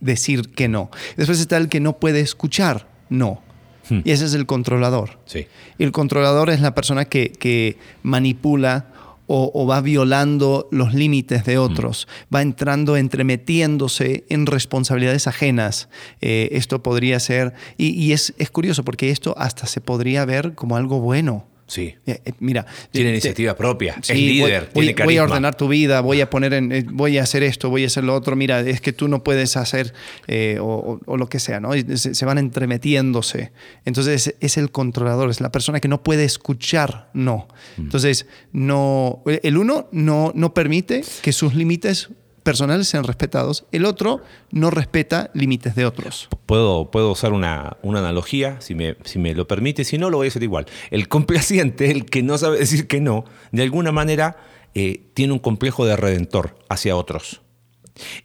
decir 0.00 0.50
que 0.50 0.68
no. 0.68 0.90
Después 1.16 1.40
está 1.40 1.56
el 1.56 1.68
que 1.68 1.80
no 1.80 1.98
puede 1.98 2.20
escuchar 2.20 2.88
no. 3.08 3.42
Hmm. 3.88 4.00
Y 4.04 4.10
ese 4.10 4.26
es 4.26 4.34
el 4.34 4.46
controlador. 4.46 5.20
Sí. 5.24 5.46
Y 5.78 5.84
el 5.84 5.92
controlador 5.92 6.50
es 6.50 6.60
la 6.60 6.74
persona 6.74 7.04
que, 7.04 7.30
que 7.30 7.78
manipula 8.02 8.92
o, 9.28 9.66
va 9.66 9.80
violando 9.82 10.68
los 10.72 10.94
límites 10.94 11.44
de 11.44 11.58
otros, 11.58 12.08
va 12.34 12.40
entrando, 12.42 12.96
entremetiéndose 12.96 14.24
en 14.30 14.46
responsabilidades 14.46 15.26
ajenas. 15.26 15.88
Eh, 16.20 16.48
esto 16.52 16.82
podría 16.82 17.20
ser, 17.20 17.52
y, 17.76 18.12
es, 18.12 18.34
es 18.38 18.50
curioso 18.50 18.84
porque 18.84 19.10
esto 19.10 19.34
hasta 19.36 19.66
se 19.66 19.80
podría 19.80 20.24
ver 20.24 20.54
como 20.54 20.76
algo 20.76 21.00
bueno. 21.00 21.46
Sí. 21.68 21.94
Eh, 22.06 22.20
eh, 22.24 22.32
mira. 22.40 22.66
Tiene 22.90 23.10
iniciativa 23.10 23.54
propia, 23.54 23.96
es 24.00 24.08
líder, 24.08 24.70
voy, 24.74 24.86
tiene 24.86 25.04
voy, 25.04 25.18
a 25.18 25.24
ordenar 25.24 25.54
tu 25.54 25.68
vida, 25.68 26.00
voy 26.00 26.20
a 26.22 26.30
poner 26.30 26.54
en, 26.54 26.88
voy 26.90 27.18
a 27.18 27.22
hacer 27.22 27.42
esto, 27.42 27.68
voy 27.70 27.84
a 27.84 27.86
hacer 27.86 28.04
lo 28.04 28.14
otro. 28.14 28.34
Mira, 28.34 28.60
es 28.60 28.80
que 28.80 28.92
tú 28.92 29.06
no 29.06 29.22
puedes 29.22 29.56
hacer 29.56 29.92
o, 30.60 30.98
lo 31.06 31.28
que 31.28 31.38
sea, 31.38 31.60
¿no? 31.60 31.70
Se, 31.96 32.24
van 32.24 32.38
entremetiéndose. 32.38 33.52
Entonces 33.84 34.34
es, 34.40 34.56
el 34.56 34.70
controlador, 34.70 35.30
es 35.30 35.40
la 35.40 35.52
persona 35.52 35.78
que 35.78 35.88
no 35.88 36.02
puede 36.02 36.24
escuchar, 36.24 37.10
no. 37.12 37.48
Mm. 37.76 37.82
Entonces, 37.82 38.26
no, 38.52 39.22
el 39.26 39.58
uno 39.58 39.88
no, 39.92 40.32
no 40.34 40.54
permite 40.54 41.04
que 41.22 41.32
sus 41.32 41.54
límites 41.54 42.08
personales 42.48 42.88
sean 42.88 43.04
respetados. 43.04 43.66
El 43.72 43.84
otro 43.84 44.22
no 44.52 44.70
respeta 44.70 45.30
límites 45.34 45.74
de 45.74 45.84
otros. 45.84 46.30
Puedo, 46.46 46.90
puedo 46.90 47.10
usar 47.10 47.34
una, 47.34 47.76
analogía, 47.82 48.58
si 48.62 48.74
me, 48.74 48.96
si 49.04 49.18
me 49.18 49.34
lo 49.34 49.46
permite, 49.46 49.84
si 49.84 49.98
no 49.98 50.08
lo 50.08 50.16
voy 50.16 50.28
a 50.28 50.30
hacer 50.30 50.42
igual. 50.42 50.64
El 50.90 51.08
complaciente, 51.08 51.90
el 51.90 52.06
que 52.06 52.22
no 52.22 52.38
sabe 52.38 52.56
decir 52.58 52.86
que 52.86 53.02
no, 53.02 53.26
de 53.52 53.64
alguna 53.64 53.92
manera 53.92 54.38
eh, 54.74 55.10
tiene 55.12 55.34
un 55.34 55.40
complejo 55.40 55.84
de 55.84 55.96
redentor 55.96 56.56
hacia 56.70 56.96
otros. 56.96 57.42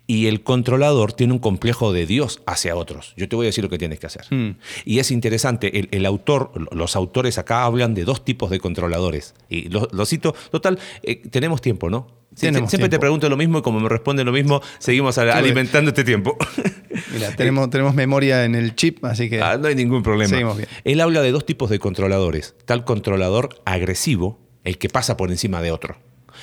Y 0.08 0.28
el 0.28 0.44
controlador 0.44 1.14
tiene 1.14 1.34
un 1.34 1.40
complejo 1.40 1.94
de 1.94 2.06
Dios 2.06 2.42
hacia 2.46 2.76
otros. 2.76 3.14
Yo 3.18 3.28
te 3.28 3.36
voy 3.36 3.46
a 3.46 3.50
decir 3.50 3.64
lo 3.64 3.70
que 3.70 3.78
tienes 3.78 4.00
que 4.00 4.08
hacer. 4.08 4.26
Hmm. 4.30 4.58
Y 4.86 5.00
es 5.00 5.12
interesante, 5.12 5.88
el, 5.92 6.06
autor, 6.06 6.52
los 6.76 6.96
autores 6.96 7.38
acá 7.38 7.64
hablan 7.66 7.94
de 7.94 8.06
dos 8.06 8.26
tipos 8.26 8.50
de 8.50 8.60
controladores. 8.60 9.36
Y 9.50 9.70
lo, 9.70 10.06
cito, 10.06 10.36
total, 10.52 10.80
eh, 11.04 11.22
tenemos 11.30 11.62
tiempo, 11.62 11.90
¿no? 11.90 12.24
siempre 12.36 12.90
te 12.90 13.00
pregunto 13.00 13.30
lo 13.30 13.38
mismo 13.38 13.60
y 13.60 13.62
como 13.62 13.80
me 13.80 13.90
responde 13.90 14.24
lo 14.24 14.32
mismo, 14.32 14.62
seguimos 14.80 15.18
alimentando 15.18 15.90
este 15.90 16.04
tiempo. 16.04 16.38
Mira, 17.14 17.36
tenemos, 17.36 17.70
tenemos 17.70 17.94
memoria 17.94 18.46
en 18.46 18.56
el 18.56 18.76
chip, 18.76 19.04
así 19.06 19.30
que... 19.30 19.42
Ah, 19.42 19.58
no 19.58 19.68
hay 19.68 19.76
ningún 19.76 20.04
problema. 20.04 20.56
Él 20.84 21.02
habla 21.02 21.22
de 21.22 21.32
dos 21.32 21.46
tipos 21.46 21.70
de 21.70 21.80
controladores. 21.80 22.56
Tal 22.66 22.86
controlador 22.86 23.62
agresivo, 23.66 24.40
el 24.64 24.78
que 24.78 24.90
pasa 24.90 25.18
por 25.18 25.32
encima 25.32 25.62
de 25.62 25.72
otro. 25.72 25.98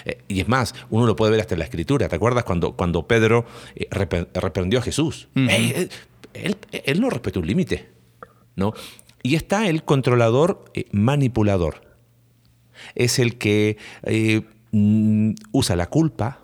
Eh, 0.05 0.23
y 0.29 0.41
es 0.41 0.49
más, 0.49 0.75
uno 0.91 1.07
lo 1.07 1.17
puede 1.17 1.33
ver 1.33 1.41
hasta 1.41 1.55
en 1.55 1.61
la 1.61 1.65
escritura. 1.65 2.09
¿Te 2.09 2.17
acuerdas 2.17 2.45
cuando, 2.45 2.77
cuando 2.77 3.07
Pedro 3.07 3.47
eh, 3.75 3.89
reprendió 4.35 4.79
a 4.79 4.83
Jesús? 4.83 5.29
Eh, 5.35 5.89
él, 6.35 7.01
no 7.01 7.11
respetó 7.11 7.41
un 7.41 7.47
límite. 7.47 7.91
¿no? 8.57 8.75
Y 9.23 9.35
está 9.35 9.69
el 9.69 9.85
controlador 9.85 10.65
manipulador. 10.93 11.83
Es 12.95 13.19
el 13.19 13.37
que 13.37 13.77
Mm, 14.73 15.33
usa 15.51 15.75
la 15.75 15.89
culpa, 15.89 16.43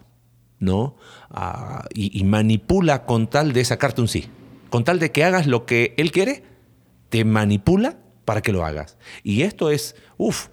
¿no? 0.59 0.97
Ah, 1.31 1.85
y, 1.95 2.25
manipula 2.25 3.05
con 3.05 3.29
tal 3.29 3.53
de 3.53 3.65
sacarte 3.65 4.01
un 4.01 4.09
sí. 4.09 4.27
Con 4.71 4.85
tal 4.85 4.99
de 4.99 5.13
que 5.13 5.23
hagas 5.23 5.47
lo 5.47 5.65
que 5.65 5.95
él 5.97 6.11
quiere, 6.11 6.43
te 7.09 7.25
manipula 7.25 7.99
para 8.25 8.43
que 8.43 8.53
lo 8.53 8.65
hagas. 8.65 8.99
Y 9.23 9.43
esto 9.43 9.71
es, 9.71 9.95
uff, 10.17 10.49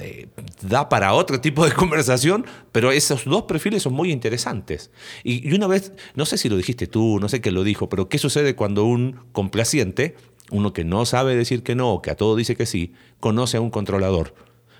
eh, 0.00 0.28
da 0.62 0.88
para 0.88 1.14
otro 1.14 1.40
tipo 1.40 1.64
de 1.64 1.72
conversación, 1.74 2.46
pero 2.72 2.92
esos 2.92 3.24
dos 3.24 3.44
perfiles 3.44 3.82
son 3.82 3.94
muy 3.94 4.10
interesantes. 4.12 4.90
Y, 5.24 5.48
y, 5.48 5.54
una 5.54 5.66
vez, 5.66 5.92
no 6.14 6.26
sé 6.26 6.38
si 6.38 6.48
lo 6.48 6.56
dijiste 6.56 6.86
tú, 6.86 7.18
no 7.20 7.28
sé 7.28 7.40
quién 7.40 7.54
lo 7.54 7.64
dijo, 7.64 7.88
pero 7.88 8.08
¿qué 8.08 8.18
sucede 8.18 8.54
cuando 8.54 8.84
un 8.84 9.20
complaciente, 9.32 10.16
uno 10.50 10.72
que 10.72 10.84
no 10.84 11.04
sabe 11.06 11.36
decir 11.36 11.62
que 11.62 11.74
no, 11.74 12.00
que 12.02 12.10
a 12.10 12.16
todo 12.16 12.36
dice 12.36 12.56
que 12.56 12.66
sí, 12.66 12.92
conoce 13.20 13.56
a 13.56 13.60
un 13.60 13.70
controlador? 13.70 14.34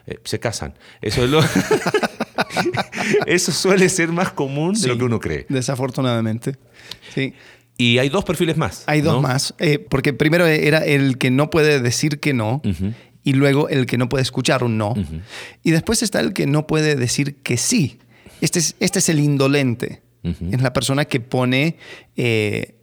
Eh, 0.09 0.19
se 0.25 0.41
casan. 0.41 0.75
Eso, 1.03 1.23
es 1.25 1.31
lo 1.31 1.41
Eso 3.27 3.53
suele 3.53 3.89
ser 3.91 4.11
más 4.11 4.33
común 4.33 4.75
de 4.75 4.89
lo 4.89 4.97
que 4.97 5.05
uno 5.05 5.21
cree. 5.21 5.47
Desafortunadamente. 5.49 6.57
Sí. 7.15 7.35
Y 7.77 7.99
hay 7.99 8.09
dos 8.09 8.25
perfiles 8.25 8.57
más. 8.57 8.85
Hay 8.87 9.03
dos 9.03 9.23
más. 9.23 9.55
Eh, 9.59 9.79
porque 9.79 10.13
primero 10.13 10.47
era 10.47 10.79
el 10.79 11.19
que 11.19 11.31
no 11.31 11.51
puede 11.51 11.81
decir 11.81 12.19
que 12.19 12.33
no. 12.35 12.61
Y 13.29 13.35
luego 13.35 13.69
el 13.69 13.85
que 13.85 13.99
no 13.99 14.09
puede 14.09 14.23
escuchar 14.23 14.65
un 14.65 14.79
no. 14.79 14.95
Y 15.63 15.73
después 15.73 16.03
está 16.03 16.19
el 16.21 16.33
que 16.33 16.47
no 16.47 16.67
puede 16.67 16.97
decir 16.97 17.43
que 17.43 17.59
sí. 17.59 17.99
Este 18.41 18.59
es, 18.59 18.75
este 18.81 19.01
es 19.01 19.11
el 19.11 19.21
indolente. 19.21 20.01
Es 20.23 20.63
la 20.63 20.73
persona 20.73 21.05
que 21.05 21.21
pone 21.21 21.77
eh, 22.17 22.81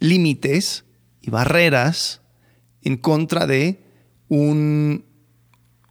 límites 0.00 0.84
y 1.20 1.30
barreras 1.30 2.20
en 2.82 2.96
contra 2.96 3.46
de 3.46 3.80
un, 4.26 5.04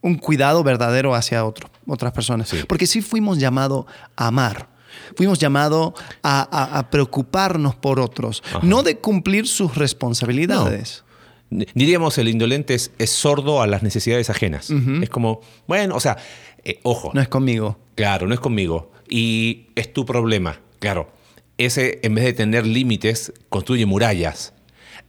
un 0.02 0.16
cuidado 0.16 0.62
verdadero 0.62 1.16
hacia 1.16 1.46
otro, 1.46 1.70
otras 1.88 2.12
personas. 2.12 2.54
Porque 2.68 2.88
sí 2.88 3.02
fuimos 3.02 3.40
llamados 3.40 3.86
a 4.18 4.28
amar. 4.28 4.68
Fuimos 5.16 5.40
llamados 5.40 5.94
a, 6.22 6.90
preocuparnos 6.92 7.76
por 7.76 8.02
otros, 8.02 8.44
no 8.62 8.84
de 8.84 8.98
cumplir 8.98 9.48
sus 9.48 9.76
responsabilidades. 9.76 11.06
Diríamos, 11.50 12.18
el 12.18 12.28
indolente 12.28 12.74
es, 12.74 12.92
sordo 13.10 13.62
a 13.62 13.68
las 13.68 13.84
necesidades 13.84 14.30
ajenas. 14.30 14.72
Es 15.02 15.10
como, 15.10 15.42
bueno, 15.68 15.96
o 15.96 16.00
sea, 16.00 16.18
eh, 16.64 16.80
ojo. 16.84 17.12
No 17.14 17.22
es 17.22 17.28
conmigo. 17.28 17.78
Claro, 17.96 18.28
no 18.28 18.34
es 18.34 18.40
conmigo. 18.40 18.92
Y 19.08 19.68
es 19.76 19.94
tu 19.94 20.06
problema. 20.06 20.60
Claro, 20.80 21.12
ese 21.58 22.00
en 22.04 22.16
vez 22.16 22.26
de 22.26 22.34
tener 22.34 22.66
límites, 22.66 23.32
construye 23.50 23.86
murallas. 23.86 24.54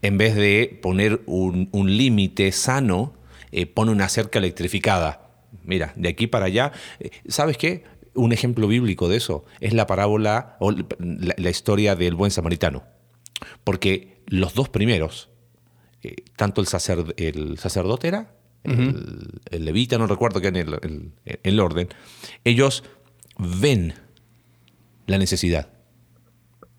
En 0.02 0.18
vez 0.18 0.34
de 0.34 0.78
poner 0.82 1.22
un, 1.26 1.68
un 1.72 1.96
límite 1.96 2.52
sano, 2.52 3.14
eh, 3.52 3.66
pone 3.66 3.90
una 3.90 4.08
cerca 4.08 4.38
electrificada. 4.38 5.30
Mira, 5.64 5.92
de 5.96 6.10
aquí 6.10 6.26
para 6.26 6.46
allá, 6.46 6.72
eh, 7.00 7.10
¿sabes 7.28 7.56
qué? 7.56 7.84
Un 8.14 8.32
ejemplo 8.32 8.68
bíblico 8.68 9.08
de 9.08 9.16
eso 9.16 9.44
es 9.60 9.72
la 9.72 9.86
parábola 9.86 10.56
o 10.60 10.72
la, 10.72 11.50
historia 11.50 11.94
del 11.94 12.14
buen 12.14 12.30
samaritano. 12.30 12.84
Porque 13.64 14.22
los 14.26 14.54
dos 14.54 14.68
primeros, 14.68 15.30
eh, 16.08 16.24
tanto 16.36 16.60
el, 16.60 16.66
el, 17.16 17.58
sacerdote 17.58 18.08
era, 18.08 18.34
el, 18.64 19.64
levita, 19.64 19.96
no 19.96 20.06
recuerdo 20.06 20.40
qué 20.40 20.48
en 20.48 20.56
el, 20.56 21.12
el 21.24 21.60
orden, 21.60 21.88
ellos 22.44 22.82
ven 23.38 23.94
la 25.06 25.18
necesidad 25.18 25.68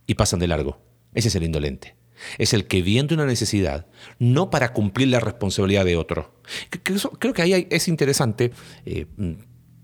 y 0.06 0.16
pasan 0.16 0.40
de 0.40 0.48
largo. 0.48 0.82
Ese 1.14 1.30
es 1.30 1.36
el 1.36 1.44
indolente 1.44 1.98
es 2.38 2.54
el 2.54 2.68
que 2.68 2.82
viendo 2.82 3.16
una 3.16 3.26
necesidad, 3.26 3.88
no 4.20 4.50
para 4.50 4.74
cumplir 4.74 5.10
la 5.10 5.20
responsabilidad 5.20 5.86
de 5.86 5.98
otro. 5.98 6.34
Creo 7.20 7.34
que 7.34 7.42
ahí 7.42 7.68
es 7.70 7.88
interesante 7.88 8.52
eh, 8.86 9.06
mm, 9.18 9.32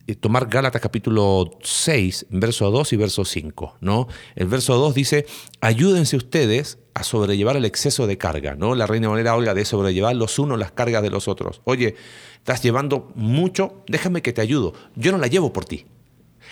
eh, 0.08 0.16
tomar 0.16 0.48
Gálatas 0.48 0.82
capítulo 0.82 1.58
6, 1.62 2.28
verso 2.30 2.70
2 2.72 2.94
y 2.94 2.96
verso 2.98 3.26
5. 3.26 3.78
¿no? 3.82 4.08
El 4.36 4.48
verso 4.48 4.76
2 4.76 4.94
dice, 4.94 5.26
ayúdense 5.62 6.18
ustedes 6.18 6.80
a 6.94 7.04
sobrellevar 7.04 7.58
el 7.58 7.66
exceso 7.66 8.08
de 8.08 8.18
carga. 8.18 8.56
¿no? 8.56 8.76
La 8.76 8.88
Reina 8.88 9.10
Valera 9.10 9.32
habla 9.32 9.54
de 9.54 9.66
sobrellevar 9.66 10.16
los 10.16 10.38
unos 10.40 10.60
las 10.60 10.72
cargas 10.72 11.02
de 11.02 11.10
los 11.10 11.28
otros. 11.28 11.62
Oye, 11.64 11.96
estás 12.38 12.62
llevando 12.62 13.12
mucho, 13.16 13.84
déjame 13.88 14.22
que 14.22 14.34
te 14.34 14.42
ayudo. 14.42 14.74
Yo 14.96 15.12
no 15.12 15.18
la 15.18 15.28
llevo 15.28 15.54
por 15.54 15.66
ti. 15.66 15.86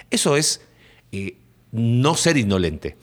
Eso 0.09 0.35
es 0.35 0.61
eh, 1.11 1.37
no 1.71 2.15
ser 2.15 2.37
indolente. 2.37 2.97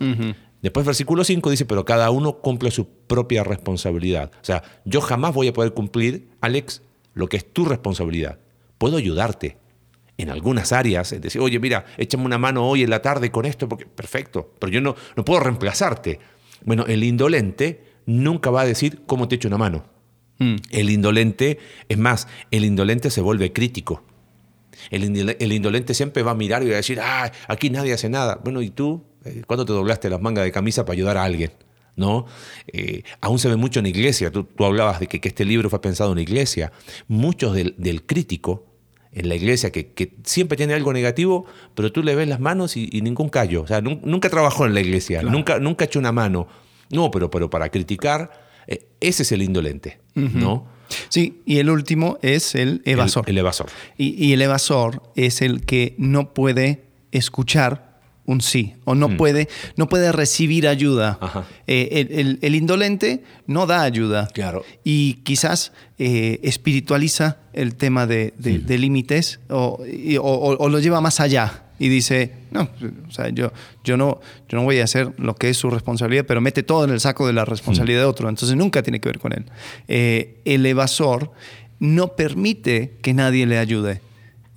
Después 0.62 0.84
versículo 0.84 1.22
5 1.22 1.50
dice, 1.50 1.66
pero 1.66 1.84
cada 1.84 2.10
uno 2.10 2.38
cumple 2.38 2.70
su 2.70 2.88
propia 2.88 3.44
responsabilidad. 3.44 4.32
O 4.40 4.44
sea, 4.44 4.62
yo 4.84 5.00
jamás 5.00 5.32
voy 5.32 5.48
a 5.48 5.52
poder 5.52 5.72
cumplir, 5.72 6.28
Alex, 6.40 6.82
lo 7.14 7.28
que 7.28 7.36
es 7.36 7.52
tu 7.52 7.64
responsabilidad. 7.64 8.38
Puedo 8.78 8.96
ayudarte 8.96 9.58
en 10.16 10.30
algunas 10.30 10.72
áreas, 10.72 11.12
es 11.12 11.22
decir, 11.22 11.40
oye, 11.40 11.60
mira, 11.60 11.84
échame 11.96 12.24
una 12.24 12.38
mano 12.38 12.68
hoy 12.68 12.82
en 12.82 12.90
la 12.90 13.00
tarde 13.02 13.30
con 13.30 13.46
esto, 13.46 13.68
porque 13.68 13.86
perfecto, 13.86 14.52
pero 14.58 14.72
yo 14.72 14.80
no, 14.80 14.96
no 15.14 15.24
puedo 15.24 15.38
reemplazarte. 15.38 16.18
Bueno, 16.64 16.84
el 16.86 17.04
indolente 17.04 17.82
nunca 18.06 18.50
va 18.50 18.62
a 18.62 18.66
decir 18.66 19.02
cómo 19.06 19.28
te 19.28 19.36
echo 19.36 19.48
una 19.48 19.58
mano. 19.58 19.84
Mm. 20.38 20.56
El 20.70 20.90
indolente, 20.90 21.58
es 21.88 21.98
más, 21.98 22.28
el 22.50 22.64
indolente 22.64 23.10
se 23.10 23.20
vuelve 23.20 23.52
crítico. 23.52 24.02
El, 24.90 25.36
el, 25.38 25.52
indolente 25.52 25.92
siempre 25.92 26.22
va 26.22 26.32
a 26.32 26.34
mirar 26.34 26.62
y 26.62 26.66
va 26.66 26.74
a 26.74 26.76
decir, 26.76 27.00
ah, 27.00 27.30
aquí 27.48 27.70
nadie 27.70 27.92
hace 27.92 28.08
nada. 28.08 28.40
Bueno, 28.42 28.62
¿y 28.62 28.70
tú? 28.70 29.04
Eh, 29.24 29.42
¿Cuándo 29.46 29.64
te 29.64 29.72
doblaste 29.72 30.08
las 30.08 30.20
mangas 30.20 30.44
de 30.44 30.52
camisa 30.52 30.84
para 30.84 30.94
ayudar 30.94 31.16
a 31.16 31.24
alguien? 31.24 31.52
¿No? 31.96 32.26
Eh, 32.68 33.02
aún 33.20 33.40
se 33.40 33.48
ve 33.48 33.56
mucho 33.56 33.80
en 33.80 33.86
iglesia. 33.86 34.30
Tú, 34.30 34.46
hablabas 34.60 35.00
de 35.00 35.08
que, 35.08 35.20
este 35.26 35.44
libro 35.44 35.68
fue 35.68 35.80
pensado 35.80 36.12
en 36.12 36.18
iglesia. 36.18 36.70
Muchos 37.08 37.54
del, 37.54 38.02
crítico 38.06 38.66
en 39.12 39.28
la 39.28 39.34
iglesia 39.34 39.70
que, 39.70 40.12
siempre 40.24 40.56
tiene 40.56 40.74
algo 40.74 40.92
negativo, 40.92 41.46
pero 41.74 41.92
tú 41.92 42.02
le 42.02 42.14
ves 42.14 42.28
las 42.28 42.40
manos 42.40 42.76
y, 42.76 42.88
ningún 43.00 43.28
callo. 43.28 43.62
O 43.62 43.66
sea, 43.66 43.80
nunca 43.80 44.28
trabajó 44.28 44.66
en 44.66 44.74
la 44.74 44.80
iglesia, 44.80 45.22
nunca, 45.22 45.58
nunca 45.58 45.84
echó 45.84 45.98
una 45.98 46.12
mano. 46.12 46.48
No, 46.90 47.10
pero, 47.10 47.30
pero 47.30 47.50
para 47.50 47.68
criticar, 47.68 48.30
eh, 48.66 48.86
ese 49.00 49.22
es 49.22 49.32
el 49.32 49.42
indolente, 49.42 50.00
¿no? 50.14 50.66
Sí, 51.10 51.42
y 51.44 51.58
el 51.58 51.68
último 51.68 52.18
es 52.22 52.54
el 52.54 52.80
evasor. 52.86 53.28
El, 53.28 53.36
evasor. 53.36 53.66
Y, 53.98 54.24
y, 54.24 54.32
el 54.32 54.40
evasor 54.40 55.02
es 55.16 55.42
el 55.42 55.66
que 55.66 55.94
no 55.98 56.32
puede 56.32 56.84
escuchar 57.12 57.87
un 58.28 58.42
sí 58.42 58.74
o 58.84 58.94
no, 58.94 59.16
puede, 59.16 59.48
no 59.76 59.88
puede 59.88 60.12
recibir 60.12 60.68
ayuda. 60.68 61.18
Eh, 61.66 61.88
el, 62.10 62.18
el- 62.20 62.38
el 62.42 62.54
indolente 62.54 63.22
no 63.46 63.66
da 63.66 63.82
ayuda. 63.82 64.28
Claro. 64.34 64.64
Y 64.84 65.14
quizás 65.24 65.72
eh, 65.98 66.38
espiritualiza 66.42 67.38
el 67.54 67.74
tema 67.74 68.06
de, 68.06 68.34
de- 68.38 68.58
de 68.58 68.76
límites 68.78 69.40
o, 69.48 69.82
y- 69.90 70.18
o- 70.18 70.22
o- 70.24 70.56
o 70.58 70.68
lo 70.68 70.78
lleva 70.78 71.00
más 71.00 71.20
allá 71.20 71.62
y 71.78 71.88
dice, 71.88 72.32
no, 72.50 72.68
o 73.08 73.10
sea, 73.10 73.30
yo, 73.30 73.50
yo, 73.82 73.96
no, 73.96 74.20
yo 74.48 74.58
no 74.58 74.64
voy 74.64 74.80
a 74.80 74.84
hacer 74.84 75.12
lo 75.16 75.34
que 75.34 75.48
es 75.48 75.56
su 75.56 75.70
responsabilidad, 75.70 76.26
pero 76.26 76.40
mete 76.42 76.62
todo 76.62 76.84
en 76.84 76.90
el 76.90 77.00
saco 77.00 77.26
de 77.26 77.32
la 77.32 77.46
responsabilidad 77.46 78.00
de 78.00 78.06
otro. 78.06 78.28
Entonces 78.28 78.56
nunca 78.58 78.82
tiene 78.82 79.00
que 79.00 79.08
ver 79.08 79.18
con 79.20 79.32
él. 79.32 79.44
Eh, 79.88 80.40
el 80.44 80.66
evasor 80.66 81.30
no 81.80 82.08
permite 82.16 82.92
que 83.00 83.14
nadie 83.14 83.46
le 83.46 83.56
ayude. 83.58 84.02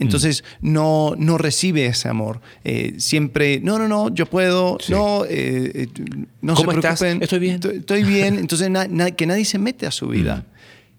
Entonces 0.01 0.43
no, 0.61 1.13
no 1.17 1.37
recibe 1.37 1.85
ese 1.85 2.09
amor. 2.09 2.41
Eh, 2.63 2.95
siempre, 2.97 3.59
no, 3.61 3.77
no, 3.79 3.87
no, 3.87 4.13
yo 4.13 4.25
puedo, 4.25 4.77
Sí. 4.81 4.91
no, 4.91 5.23
eh, 5.25 5.29
eh, 5.75 5.87
no 6.41 6.55
¿Cómo 6.55 6.71
se 6.71 6.77
estás? 6.79 6.99
preocupen. 6.99 7.23
Estoy 7.23 7.39
bien. 7.39 7.55
Estoy, 7.55 7.77
estoy 7.77 8.03
bien. 8.03 8.37
Entonces 8.39 8.69
na- 8.69 8.87
na- 8.87 9.11
que 9.11 9.25
nadie 9.25 9.45
se 9.45 9.57
mete 9.59 9.85
a 9.85 9.91
su 9.91 10.07
vida. 10.07 10.45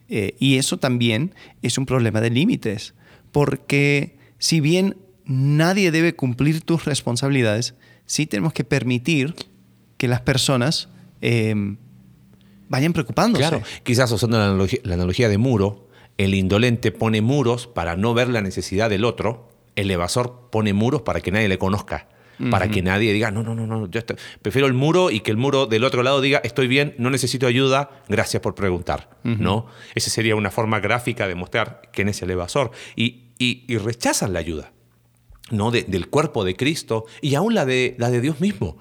Eh, 0.09 0.35
y 0.38 0.56
eso 0.59 0.78
también 0.78 1.35
es 1.62 1.78
un 1.78 1.87
problema 1.87 2.21
de 2.21 2.30
límites. 2.30 2.94
Porque 3.32 4.16
si 4.38 4.61
bien 4.61 4.97
nadie 5.25 5.90
debe 5.90 6.14
cumplir 6.14 6.61
tus 6.61 6.85
responsabilidades, 6.85 7.75
sí 8.06 8.26
tenemos 8.26 8.52
que 8.52 8.64
permitir 8.64 9.35
que 9.97 10.09
las 10.09 10.21
personas 10.21 10.88
vayan 12.68 12.92
preocupándose. 12.92 13.40
Claro, 13.49 13.62
quizás 13.82 14.11
usando 14.12 14.38
la 14.38 14.47
analogía, 14.47 14.80
la 14.85 14.94
analogía 14.94 15.28
de 15.28 15.38
muro, 15.38 15.88
el 16.19 16.35
indolente 16.35 16.92
pone 16.92 17.21
muros 17.23 17.66
para 17.66 17.97
no 17.97 18.14
ver 18.14 18.28
la 18.28 18.40
necesidad 18.42 18.90
del 18.90 19.04
otro, 19.04 19.49
el 19.76 19.90
evasor 19.90 20.49
pone 20.50 20.73
muros 20.73 21.02
para 21.02 21.21
que 21.21 21.31
nadie 21.33 21.49
le 21.49 21.59
conozca, 21.59 22.09
para 22.50 22.69
que 22.69 22.83
nadie 22.83 23.12
diga, 23.12 23.31
no, 23.31 23.42
no, 23.42 23.54
no, 23.54 23.66
no, 23.66 23.88
yo 23.88 24.00
estoy- 24.00 24.16
prefiero 24.42 24.66
el 24.66 24.73
muro 24.75 25.11
y 25.11 25.21
que 25.21 25.31
el 25.31 25.37
muro 25.37 25.66
del 25.66 25.85
otro 25.85 26.02
lado 26.02 26.21
diga, 26.21 26.40
estoy 26.45 26.66
bien, 26.66 26.95
no 26.99 27.09
necesito 27.11 27.47
ayuda, 27.47 28.02
gracias 28.09 28.42
por 28.42 28.54
preguntar, 28.54 29.11
¿no? 29.23 29.66
Esa 29.95 30.11
sería 30.11 30.35
una 30.37 30.50
forma 30.50 30.81
gráfica 30.81 31.28
de 31.28 31.35
mostrar 31.37 31.83
quién 31.92 32.09
es 32.09 32.21
el 32.23 32.31
evasor. 32.31 32.73
Y, 32.97 33.26
y- 33.38 33.64
y 33.69 33.78
rechazan 33.78 34.33
la 34.33 34.40
ayuda. 34.40 34.73
¿no? 35.50 35.71
De- 35.71 35.83
del 35.83 36.09
cuerpo 36.09 36.45
de 36.45 36.57
Cristo 36.57 37.04
y 37.21 37.35
aún 37.35 37.54
la 37.54 37.66
de, 37.66 37.95
la 37.99 38.11
de 38.11 38.21
Dios 38.23 38.40
mismo. 38.40 38.78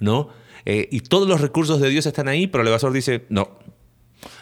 ¿no? 0.00 0.28
Eh, 0.64 0.88
y 0.90 1.00
todos 1.00 1.28
los 1.28 1.40
recursos 1.42 1.78
de 1.80 1.90
Dios 1.90 2.06
están 2.06 2.26
ahí, 2.28 2.46
pero 2.46 2.62
el 2.62 2.68
evasor 2.68 2.92
dice, 2.92 3.26
no. 3.28 3.58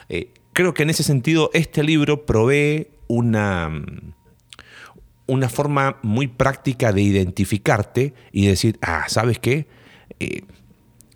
Eh, 0.09 0.33
creo 0.55 0.73
que 0.73 0.85
en 0.85 0.91
ese 0.91 1.03
sentido 1.03 1.51
este 1.53 1.83
libro 1.83 2.25
provee 2.25 2.89
una, 3.09 3.71
una 5.27 5.49
forma 5.51 5.99
muy 6.03 6.29
práctica 6.29 6.93
de 6.93 7.03
identificarte 7.03 8.15
y 8.33 8.47
decir, 8.47 8.79
ah, 8.81 9.05
¿sabes 9.09 9.39
qué? 9.39 9.67
Eh, 10.21 10.43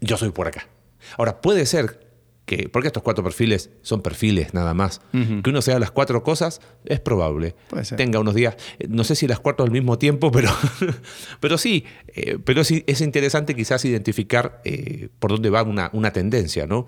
yo 0.01 0.19
soy 0.19 0.31
por 0.31 0.49
acá. 0.49 0.69
Ahora, 1.17 1.41
puede 1.41 1.65
ser 1.65 2.07
que, 2.45 2.69
porque 2.69 2.89
estos 2.89 3.03
cuatro 3.03 3.23
perfiles 3.23 3.71
son 3.83 4.03
perfiles 4.03 4.55
nada 4.55 4.73
más, 4.73 5.03
que 5.13 5.51
uno 5.51 5.61
sea 5.61 5.79
las 5.79 5.91
cuatro 5.91 6.23
cosas, 6.23 6.61
es 6.87 6.99
probable. 6.99 7.55
Puede 7.69 7.85
ser. 7.85 7.97
Tenga 7.97 8.19
unos 8.21 8.35
días, 8.35 8.57
no 8.89 9.05
sé 9.05 9.15
si 9.15 9.29
las 9.29 9.39
cuatro 9.39 9.65
al 9.65 9.71
mismo 9.71 9.99
tiempo, 9.99 10.31
pero, 10.33 10.51
pero 11.41 11.59
sí, 11.59 11.85
eh, 12.09 12.39
pero 12.43 12.65
sí 12.65 12.85
es 12.87 13.03
interesante 13.03 13.55
quizás 13.55 13.85
identificar 13.85 14.63
eh, 14.65 15.11
por 15.19 15.31
dónde 15.31 15.51
va 15.51 15.63
una, 15.63 15.91
una 15.93 16.13
tendencia, 16.13 16.67
¿no? 16.67 16.87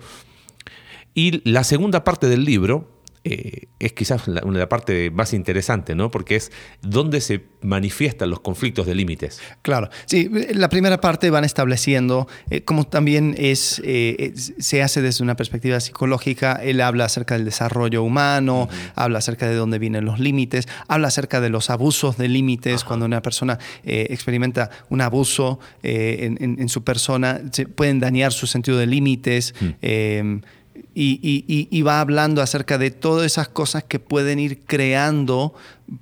Y 1.13 1.47
la 1.49 1.63
segunda 1.63 2.03
parte 2.03 2.27
del 2.27 2.45
libro 2.45 2.97
eh, 3.23 3.67
es 3.77 3.93
quizás 3.93 4.27
la, 4.27 4.41
una- 4.43 4.57
la 4.57 4.67
parte 4.67 5.11
más 5.11 5.33
interesante, 5.33 5.93
¿no? 5.93 6.09
Porque 6.09 6.35
es 6.37 6.51
dónde 6.81 7.21
se 7.21 7.43
manifiestan 7.61 8.31
los 8.31 8.39
conflictos 8.39 8.87
de 8.87 8.95
límites. 8.95 9.39
Claro, 9.61 9.89
sí, 10.07 10.27
la 10.55 10.69
primera 10.69 10.99
parte 10.99 11.29
van 11.29 11.43
estableciendo, 11.43 12.27
eh, 12.49 12.63
como 12.63 12.85
también 12.85 13.35
es, 13.37 13.79
eh, 13.85 14.31
es- 14.33 14.53
se 14.57 14.81
hace 14.81 15.03
desde 15.03 15.23
una 15.23 15.35
perspectiva 15.35 15.79
psicológica, 15.79 16.53
él 16.63 16.81
habla 16.81 17.05
acerca 17.05 17.35
del 17.35 17.45
desarrollo 17.45 18.01
humano, 18.01 18.67
habla 18.95 19.19
acerca 19.19 19.47
de 19.47 19.53
dónde 19.53 19.77
vienen 19.77 20.03
los 20.03 20.19
límites, 20.19 20.67
habla 20.87 21.09
acerca 21.09 21.39
de 21.41 21.49
los 21.49 21.69
abusos 21.69 22.17
de 22.17 22.27
límites, 22.27 22.83
cuando 22.83 23.05
una 23.05 23.21
persona 23.21 23.59
eh, 23.83 24.07
experimenta 24.09 24.71
un 24.89 25.01
abuso 25.01 25.59
eh, 25.83 26.21
en, 26.21 26.43
en- 26.43 26.59
en 26.59 26.69
su 26.69 26.83
persona, 26.83 27.39
se 27.51 27.67
pueden 27.67 27.99
dañar 27.99 28.33
su 28.33 28.47
sentido 28.47 28.79
de 28.79 28.87
límites. 28.87 29.53
eh, 29.83 30.41
y, 30.43 30.60
y- 30.93 31.19
y- 31.23 31.67
y 31.69 31.81
va 31.83 31.99
hablando 32.01 32.41
acerca 32.41 32.77
de 32.77 32.91
todas 32.91 33.25
esas 33.25 33.47
cosas 33.49 33.83
que 33.83 33.99
pueden 33.99 34.39
ir 34.39 34.59
creando 34.65 35.53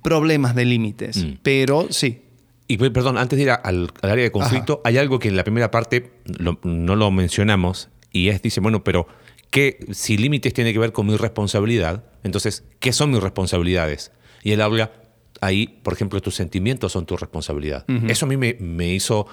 problemas 0.02 0.54
de 0.54 0.64
límites. 0.64 1.16
Mm. 1.24 1.32
Pero 1.42 1.86
sí, 1.90 2.22
Y 2.68 2.76
pe- 2.76 2.90
perdón, 2.92 3.18
antes 3.18 3.36
de 3.36 3.42
ir 3.44 3.50
al, 3.50 3.90
al 4.00 4.10
área 4.10 4.22
de 4.24 4.30
conflicto, 4.30 4.80
hay 4.84 4.96
algo 4.98 5.18
que 5.18 5.26
en 5.28 5.36
la 5.36 5.42
primera 5.42 5.70
parte 5.72 6.12
lo- 6.24 6.58
no 6.62 6.94
lo 6.94 7.10
mencionamos 7.10 7.88
y 8.12 8.28
es, 8.28 8.42
dice, 8.42 8.60
bueno, 8.60 8.84
pero 8.84 9.08
¿qué, 9.50 9.84
si 9.92 10.16
límites 10.16 10.54
tiene 10.54 10.72
que 10.72 10.78
ver 10.78 10.92
con 10.92 11.06
mi 11.06 11.16
responsabilidad, 11.16 12.04
entonces, 12.22 12.62
¿qué 12.78 12.92
son 12.92 13.10
mis 13.10 13.20
responsabilidades? 13.20 14.12
Y 14.44 14.52
él 14.52 14.60
habla 14.60 14.92
ahí, 15.40 15.66
por 15.82 15.94
ejemplo, 15.94 16.20
tus 16.20 16.36
sentimientos 16.36 16.92
son 16.92 17.06
tu 17.06 17.16
responsabilidad. 17.16 17.84
Eso 18.08 18.26
a 18.26 18.28
mí 18.28 18.36
me, 18.36 18.54
me 18.60 18.88
hizo, 18.94 19.26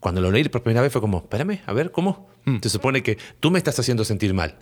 cuando 0.00 0.20
lo 0.20 0.30
leí 0.32 0.42
por 0.48 0.62
primera 0.64 0.82
vez 0.82 0.90
fue 0.92 1.00
como, 1.00 1.18
espérame, 1.18 1.60
a 1.66 1.72
ver, 1.72 1.92
¿cómo? 1.92 2.28
Se 2.62 2.70
supone 2.70 3.02
que 3.04 3.18
tú 3.38 3.50
me 3.52 3.58
estás 3.58 3.78
haciendo 3.78 4.04
sentir 4.04 4.34
mal. 4.34 4.56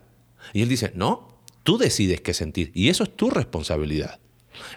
Y 0.52 0.62
él 0.62 0.68
dice, 0.68 0.92
no, 0.94 1.28
tú 1.62 1.78
decides 1.78 2.20
qué 2.20 2.34
sentir 2.34 2.70
y 2.74 2.88
eso 2.88 3.04
es 3.04 3.16
tu 3.16 3.30
responsabilidad. 3.30 4.20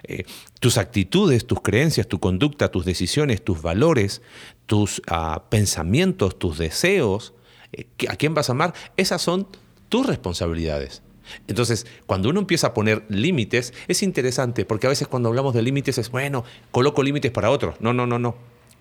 Eh, 0.04 0.26
tus 0.60 0.78
actitudes, 0.78 1.48
tus 1.48 1.62
creencias, 1.62 2.08
tu 2.08 2.20
conducta, 2.20 2.70
tus 2.70 2.86
decisiones, 2.86 3.44
tus 3.44 3.62
valores, 3.62 4.22
tus 4.66 5.02
ah, 5.08 5.46
pensamientos, 5.50 6.38
tus 6.38 6.58
deseos, 6.58 7.34
eh, 7.74 7.86
¿a 8.10 8.16
quién 8.16 8.34
vas 8.34 8.50
a 8.50 8.54
amar? 8.54 8.74
Esas 8.98 9.22
son 9.22 9.48
tus 9.90 10.06
responsabilidades. 10.06 11.02
Entonces, 11.48 11.88
cuando 12.06 12.30
uno 12.30 12.40
empieza 12.40 12.68
a 12.68 12.74
poner 12.74 13.06
límites, 13.10 13.74
es 13.88 14.04
interesante, 14.04 14.66
porque 14.66 14.88
a 14.88 14.90
veces 14.90 15.08
cuando 15.08 15.30
hablamos 15.30 15.54
de 15.54 15.62
límites 15.62 15.98
es, 15.98 16.10
bueno, 16.10 16.44
coloco 16.72 17.04
límites 17.04 17.32
para 17.32 17.52
otros. 17.52 17.76
No, 17.80 17.94
no, 17.94 18.06
no, 18.06 18.20
no. 18.20 18.36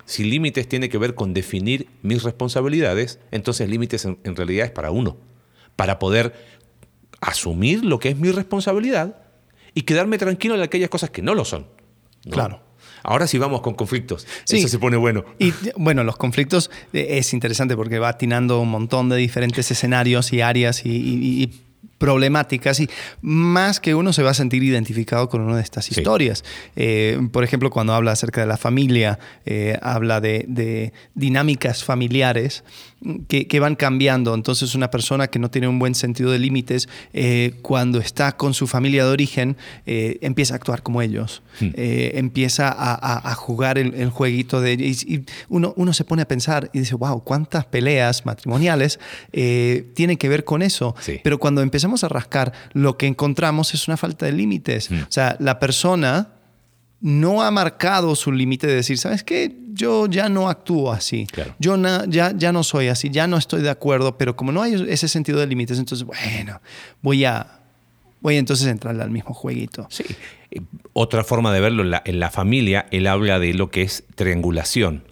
Si 0.05 0.23
límites 0.23 0.67
tiene 0.67 0.89
que 0.89 0.97
ver 0.97 1.15
con 1.15 1.33
definir 1.33 1.87
mis 2.01 2.23
responsabilidades, 2.23 3.19
entonces 3.31 3.69
límites 3.69 4.05
en, 4.05 4.17
en 4.23 4.35
realidad 4.35 4.65
es 4.65 4.71
para 4.71 4.91
uno, 4.91 5.17
para 5.75 5.99
poder 5.99 6.33
asumir 7.21 7.85
lo 7.85 7.99
que 7.99 8.09
es 8.09 8.17
mi 8.17 8.31
responsabilidad 8.31 9.15
y 9.73 9.83
quedarme 9.83 10.17
tranquilo 10.17 10.55
en 10.55 10.61
aquellas 10.61 10.89
cosas 10.89 11.09
que 11.11 11.21
no 11.21 11.33
lo 11.35 11.45
son. 11.45 11.67
¿no? 12.25 12.31
Claro. 12.31 12.61
Ahora 13.03 13.25
sí 13.25 13.37
vamos 13.39 13.61
con 13.61 13.73
conflictos. 13.73 14.27
Sí. 14.43 14.57
Eso 14.57 14.67
se 14.67 14.77
pone 14.77 14.97
bueno. 14.97 15.23
Y 15.39 15.53
bueno, 15.75 16.03
los 16.03 16.17
conflictos 16.17 16.69
eh, 16.93 17.07
es 17.17 17.33
interesante 17.33 17.75
porque 17.75 17.97
va 17.99 18.09
atinando 18.09 18.59
un 18.59 18.69
montón 18.69 19.09
de 19.09 19.15
diferentes 19.17 19.71
escenarios 19.71 20.33
y 20.33 20.41
áreas 20.41 20.85
y, 20.85 20.89
y- 20.89 21.43
y 21.43 21.61
problemáticas 22.01 22.79
y 22.79 22.89
más 23.21 23.79
que 23.79 23.95
uno 23.95 24.11
se 24.11 24.23
va 24.23 24.31
a 24.31 24.33
sentir 24.33 24.63
identificado 24.63 25.29
con 25.29 25.41
una 25.41 25.55
de 25.55 25.61
estas 25.61 25.85
Sí. 25.85 25.93
historias. 25.97 26.43
Eh, 26.75 27.19
por 27.31 27.43
ejemplo, 27.43 27.69
cuando 27.69 27.93
habla 27.93 28.11
acerca 28.11 28.41
de 28.41 28.47
la 28.47 28.57
familia, 28.57 29.19
eh, 29.45 29.77
habla 29.81 30.19
de, 30.19 30.45
de 30.47 30.91
dinámicas 31.15 31.83
familiares 31.83 32.63
que, 33.27 33.47
que 33.47 33.59
van 33.59 33.75
cambiando. 33.75 34.33
Entonces 34.35 34.75
una 34.75 34.89
persona 34.91 35.27
que 35.27 35.39
no 35.39 35.49
tiene 35.49 35.67
un 35.67 35.79
buen 35.79 35.95
sentido 35.95 36.31
de 36.31 36.39
límites, 36.39 36.87
eh, 37.13 37.53
cuando 37.61 37.99
está 37.99 38.33
con 38.37 38.53
su 38.53 38.67
familia 38.67 39.05
de 39.05 39.11
origen, 39.11 39.55
eh, 39.85 40.17
empieza 40.21 40.53
a 40.55 40.57
actuar 40.57 40.81
como 40.83 41.01
ellos, 41.01 41.41
Eh, 41.61 42.13
empieza 42.15 42.69
a, 42.69 42.93
a- 42.95 43.31
a 43.31 43.35
jugar 43.35 43.77
el, 43.77 43.93
el 43.93 44.09
jueguito 44.09 44.61
de 44.61 44.71
ellos. 44.71 45.03
Y, 45.03 45.15
y 45.15 45.25
uno, 45.49 45.73
uno 45.77 45.93
se 45.93 46.03
pone 46.05 46.21
a 46.23 46.27
pensar 46.27 46.69
y 46.73 46.79
dice, 46.79 46.95
wow, 46.95 47.23
cuántas 47.23 47.65
peleas 47.65 48.25
matrimoniales 48.25 48.99
eh, 49.33 49.85
tienen 49.93 50.17
que 50.17 50.27
ver 50.29 50.43
con 50.43 50.61
eso. 50.61 50.95
Sí. 51.01 51.19
Pero 51.23 51.37
cuando 51.39 51.61
empezamos 51.61 51.90
a 52.03 52.07
rascar, 52.09 52.51
lo 52.73 52.97
que 52.97 53.07
encontramos 53.07 53.73
es 53.73 53.87
una 53.87 53.97
falta 53.97 54.25
de 54.25 54.31
límites. 54.31 54.89
O 54.91 54.95
sea, 55.09 55.35
la 55.39 55.59
persona 55.59 56.29
no 56.99 57.41
ha 57.41 57.49
marcado 57.51 58.15
su 58.15 58.31
límite 58.31 58.67
de 58.67 58.75
decir, 58.75 58.97
¿sabes 58.97 59.23
qué? 59.23 59.55
Yo 59.73 60.05
ya 60.07 60.29
no 60.29 60.49
actúo 60.49 60.91
así. 60.91 61.25
Claro. 61.31 61.55
Yo 61.59 61.75
na- 61.77 62.05
ya, 62.07 62.31
ya 62.35 62.51
no 62.51 62.63
soy 62.63 62.89
así, 62.89 63.09
ya 63.09 63.25
no 63.27 63.37
estoy 63.37 63.61
de 63.63 63.69
acuerdo, 63.71 64.17
pero 64.17 64.35
como 64.35 64.51
no 64.51 64.61
hay 64.61 64.73
ese 64.89 65.07
sentido 65.07 65.39
de 65.39 65.47
límites, 65.47 65.79
entonces, 65.79 66.05
bueno, 66.05 66.61
voy 67.01 67.25
a, 67.25 67.59
voy 68.21 68.35
a 68.35 68.39
entonces 68.39 68.67
entrarle 68.67 69.01
al 69.01 69.09
mismo 69.09 69.33
jueguito. 69.33 69.87
Sí. 69.89 70.03
Otra 70.93 71.23
forma 71.23 71.51
de 71.53 71.61
verlo, 71.61 71.81
en 71.83 71.89
la, 71.91 72.01
en 72.05 72.19
la 72.19 72.29
familia, 72.29 72.85
él 72.91 73.07
habla 73.07 73.39
de 73.39 73.53
lo 73.55 73.71
que 73.71 73.81
es 73.81 74.03
triangulación. 74.15 75.03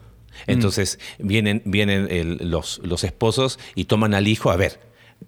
Entonces 0.47 0.99
vienen, 1.17 1.61
vienen 1.65 2.07
el- 2.11 2.49
los, 2.51 2.79
los 2.83 3.03
esposos 3.03 3.57
y 3.75 3.85
toman 3.85 4.13
al 4.13 4.27
hijo, 4.27 4.51
a 4.51 4.55
ver, 4.57 4.79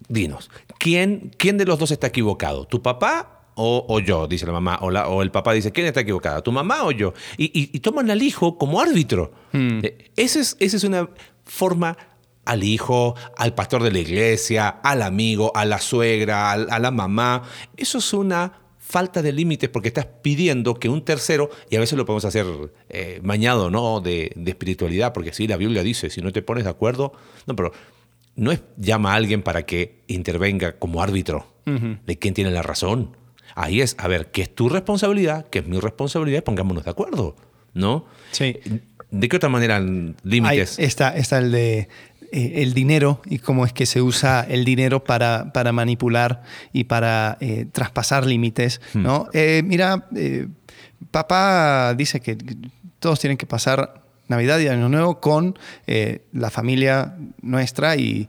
dinos, 0.09 0.49
¿quién, 0.81 1.31
quién 1.37 1.57
de 1.57 1.65
los 1.65 1.77
dos 1.77 1.91
está 1.91 2.07
equivocado? 2.07 2.65
¿Tu 2.65 2.81
papá 2.81 3.45
o, 3.55 3.85
o 3.87 3.99
yo? 3.99 4.27
Dice 4.27 4.45
la 4.47 4.51
mamá. 4.53 4.79
O, 4.81 4.89
la- 4.89 5.07
o 5.07 5.21
el 5.21 5.29
papá 5.31 5.53
dice, 5.53 5.71
¿quién 5.71 5.85
está 5.87 5.99
equivocado? 6.01 6.41
¿Tu 6.41 6.51
mamá 6.51 6.83
o 6.85 6.91
yo? 6.91 7.13
Y, 7.37 7.45
y- 7.45 7.69
y 7.71 7.79
toman 7.81 8.09
al 8.09 8.21
hijo 8.23 8.57
como 8.57 8.81
árbitro. 8.81 9.31
Eh, 9.53 10.11
esa 10.15 10.39
es, 10.39 10.57
esa 10.59 10.77
es 10.77 10.83
una 10.83 11.09
forma 11.45 11.95
al 12.45 12.63
hijo, 12.63 13.15
al 13.37 13.53
pastor 13.53 13.83
de 13.83 13.91
la 13.91 13.99
iglesia, 13.99 14.67
al 14.69 15.03
amigo, 15.03 15.51
a 15.55 15.63
la 15.65 15.77
suegra, 15.79 16.51
a 16.53 16.79
la 16.79 16.89
mamá. 16.91 17.43
Eso 17.77 17.99
es 17.99 18.13
una 18.13 18.53
falta 18.79 19.21
de 19.21 19.31
límites 19.31 19.69
porque 19.69 19.87
estás 19.89 20.07
pidiendo 20.21 20.73
que 20.73 20.89
un 20.89 21.05
tercero, 21.05 21.49
y 21.69 21.75
a 21.77 21.79
veces 21.79 21.97
lo 21.97 22.05
podemos 22.05 22.25
hacer 22.25 22.45
eh, 22.89 23.21
mañado 23.23 23.69
¿no? 23.69 24.01
De, 24.01 24.33
de, 24.35 24.51
espiritualidad, 24.51 25.13
porque 25.13 25.31
sí, 25.31 25.47
la 25.47 25.55
Biblia 25.55 25.81
dice, 25.83 26.09
si 26.09 26.19
no 26.21 26.31
te 26.33 26.41
pones 26.41 26.65
de 26.65 26.71
acuerdo, 26.71 27.13
no, 27.45 27.55
pero 27.55 27.71
no 28.35 28.51
es 28.51 28.61
llama 28.77 29.13
a 29.13 29.15
alguien 29.15 29.41
para 29.41 29.65
que 29.65 30.03
intervenga 30.07 30.77
como 30.77 31.01
árbitro 31.01 31.47
de 31.65 32.19
quién 32.19 32.33
tiene 32.33 32.51
la 32.51 32.61
razón. 32.61 33.15
Ahí 33.55 33.81
es, 33.81 33.95
a 33.97 34.07
ver, 34.07 34.31
¿qué 34.31 34.41
es 34.41 34.53
tu 34.53 34.67
responsabilidad? 34.67 35.47
¿Qué 35.49 35.59
es 35.59 35.67
mi 35.67 35.79
responsabilidad? 35.79 36.43
Pongámonos 36.43 36.83
de 36.83 36.91
acuerdo, 36.91 37.35
¿no? 37.73 38.05
Sí. 38.31 38.57
¿De 39.09 39.29
qué 39.29 39.37
otra 39.37 39.49
manera 39.49 39.79
límites? 40.23 40.79
está, 40.79 41.15
está 41.15 41.37
el 41.37 41.51
de 41.51 41.89
eh, 42.31 42.63
el 42.63 42.73
dinero 42.73 43.21
y 43.25 43.39
cómo 43.39 43.65
es 43.65 43.73
que 43.73 43.85
se 43.85 44.01
usa 44.01 44.45
el 44.49 44.63
dinero 44.65 45.03
para, 45.03 45.51
para 45.53 45.71
manipular 45.71 46.43
y 46.71 46.85
para 46.85 47.37
eh, 47.41 47.67
traspasar 47.71 48.25
límites. 48.25 48.81
Hmm. 48.93 49.03
¿no? 49.03 49.27
Eh, 49.33 49.63
mira, 49.65 50.07
papá 51.11 51.93
dice 51.93 52.21
que 52.21 52.37
todos 52.99 53.19
tienen 53.19 53.37
que 53.37 53.45
pasar 53.45 54.00
Navidad 54.31 54.59
y 54.59 54.67
Año 54.67 54.89
Nuevo 54.89 55.19
con 55.19 55.57
la 56.33 56.49
familia 56.49 57.15
nuestra 57.41 57.95
y, 57.95 58.27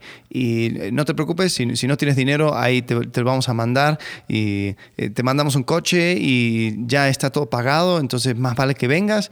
no 0.91 1.05
te 1.05 1.13
preocupes, 1.13 1.53
si, 1.53 1.75
si, 1.75 1.87
no 1.87 1.97
tienes 1.97 2.15
dinero, 2.15 2.55
ahí 2.55 2.81
te, 2.81 2.95
lo 2.95 3.25
vamos 3.25 3.49
a 3.49 3.53
mandar 3.53 3.99
y 4.27 4.73
te 5.13 5.23
mandamos 5.23 5.55
un 5.55 5.63
coche 5.63 6.15
y 6.19 6.85
ya 6.85 7.09
está 7.09 7.29
todo 7.29 7.49
pagado, 7.49 7.99
entonces 7.99 8.37
más 8.37 8.55
vale 8.55 8.75
que 8.75 8.87
vengas, 8.87 9.31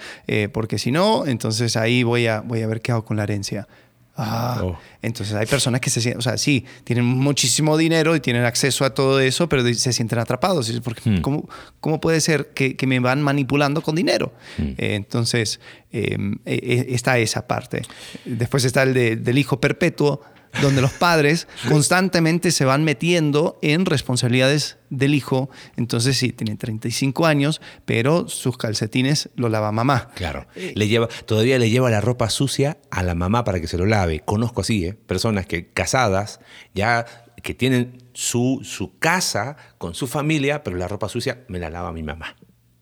porque 0.51 0.77
si 0.79 0.91
no, 0.91 1.25
entonces 1.25 1.75
ahí 1.75 2.03
voy 2.03 2.27
a, 2.27 2.41
voy 2.41 2.61
a 2.61 2.67
ver 2.67 2.81
qué 2.81 2.91
hago 2.91 3.05
con 3.05 3.17
la 3.17 3.23
herencia. 3.23 3.67
Ah, 4.15 4.61
oh. 4.63 4.77
Entonces 5.01 5.33
hay 5.35 5.45
personas 5.45 5.81
que 5.81 5.89
se 5.89 6.01
sienten, 6.01 6.19
o 6.19 6.21
sea, 6.21 6.37
sí, 6.37 6.65
tienen 6.83 7.05
muchísimo 7.05 7.77
dinero 7.77 8.15
y 8.15 8.19
tienen 8.19 8.43
acceso 8.43 8.83
a 8.85 8.93
todo 8.93 9.19
eso, 9.19 9.47
pero 9.47 9.63
se 9.73 9.93
sienten 9.93 10.19
atrapados. 10.19 10.71
Porque, 10.83 11.09
Hmm. 11.09 11.21
¿cómo, 11.21 11.49
¿cómo, 11.79 12.01
puede 12.01 12.21
ser 12.21 12.47
que, 12.53 12.75
que, 12.75 12.87
me 12.87 12.99
van 12.99 13.21
manipulando 13.21 13.81
con 13.81 13.95
dinero? 13.95 14.33
Hmm. 14.57 14.73
Eh, 14.77 14.95
entonces 14.95 15.59
eh, 15.91 16.17
eh, 16.45 16.85
está 16.89 17.17
esa 17.17 17.47
parte. 17.47 17.81
Después 18.25 18.65
está 18.65 18.83
el 18.83 18.93
de, 18.93 19.15
del 19.15 19.37
hijo 19.37 19.59
perpetuo, 19.59 20.21
donde 20.61 20.81
los 20.81 20.91
padres 20.91 21.47
constantemente 21.67 22.51
se 22.51 22.65
van 22.65 22.83
metiendo 22.83 23.59
en 23.61 23.85
responsabilidades 23.85 24.77
del 24.89 25.13
hijo. 25.13 25.49
Entonces 25.77 26.17
sí, 26.17 26.31
tiene 26.31 26.55
35 26.55 27.25
años, 27.25 27.61
pero 27.85 28.27
sus 28.27 28.57
calcetines 28.57 29.29
lo 29.35 29.49
lava 29.49 29.71
mamá. 29.71 30.09
Claro. 30.15 30.47
Le 30.55 30.87
lleva, 30.87 31.07
todavía 31.25 31.57
le 31.57 31.69
lleva 31.69 31.89
la 31.89 32.01
ropa 32.01 32.29
sucia 32.29 32.77
a 32.91 33.03
la 33.03 33.15
mamá 33.15 33.43
para 33.43 33.59
que 33.59 33.67
se 33.67 33.77
lo 33.77 33.85
lave. 33.85 34.19
Conozco 34.19 34.61
así, 34.61 34.85
¿eh? 34.85 34.93
personas 34.93 35.45
que 35.45 35.69
casadas, 35.69 36.39
ya 36.73 37.05
que 37.41 37.53
tienen 37.53 38.03
su, 38.13 38.61
su 38.63 38.97
casa 38.99 39.57
con 39.77 39.95
su 39.95 40.07
familia, 40.07 40.63
pero 40.63 40.77
la 40.77 40.87
ropa 40.87 41.09
sucia 41.09 41.43
me 41.47 41.59
la 41.59 41.69
lava 41.69 41.91
mi 41.91 42.03
mamá. 42.03 42.35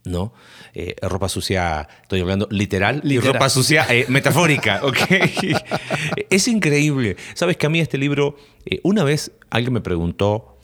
¿No? 0.06 0.34
Eh, 0.74 0.96
ropa 1.02 1.30
sucia, 1.30 1.88
estoy 2.02 2.22
hablando 2.22 2.48
literal, 2.52 3.02
Literal. 3.04 3.30
y 3.30 3.34
ropa 3.34 3.50
sucia 3.50 3.86
eh, 3.90 4.06
metafórica, 4.10 4.80
¿ok? 4.84 4.98
es 6.30 6.48
increíble. 6.48 7.18
Sabes 7.34 7.58
que 7.58 7.66
a 7.66 7.70
mí 7.70 7.80
este 7.80 7.98
libro, 7.98 8.38
eh, 8.66 8.80
una 8.84 9.04
vez 9.04 9.32
alguien 9.50 9.74
me 9.74 9.82
preguntó, 9.82 10.56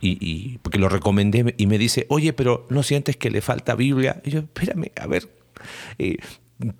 y, 0.00 0.18
y- 0.20 0.58
porque 0.58 0.78
lo 0.78 0.88
recomendé, 0.88 1.54
y 1.56 1.66
me 1.66 1.78
dice, 1.78 2.06
oye, 2.08 2.32
pero 2.32 2.66
¿no 2.70 2.82
sientes 2.82 3.16
que 3.16 3.30
le 3.30 3.40
falta 3.40 3.74
Biblia? 3.76 4.20
Y 4.24 4.30
yo, 4.30 4.40
espérame, 4.40 4.90
a 5.00 5.06
ver. 5.06 5.28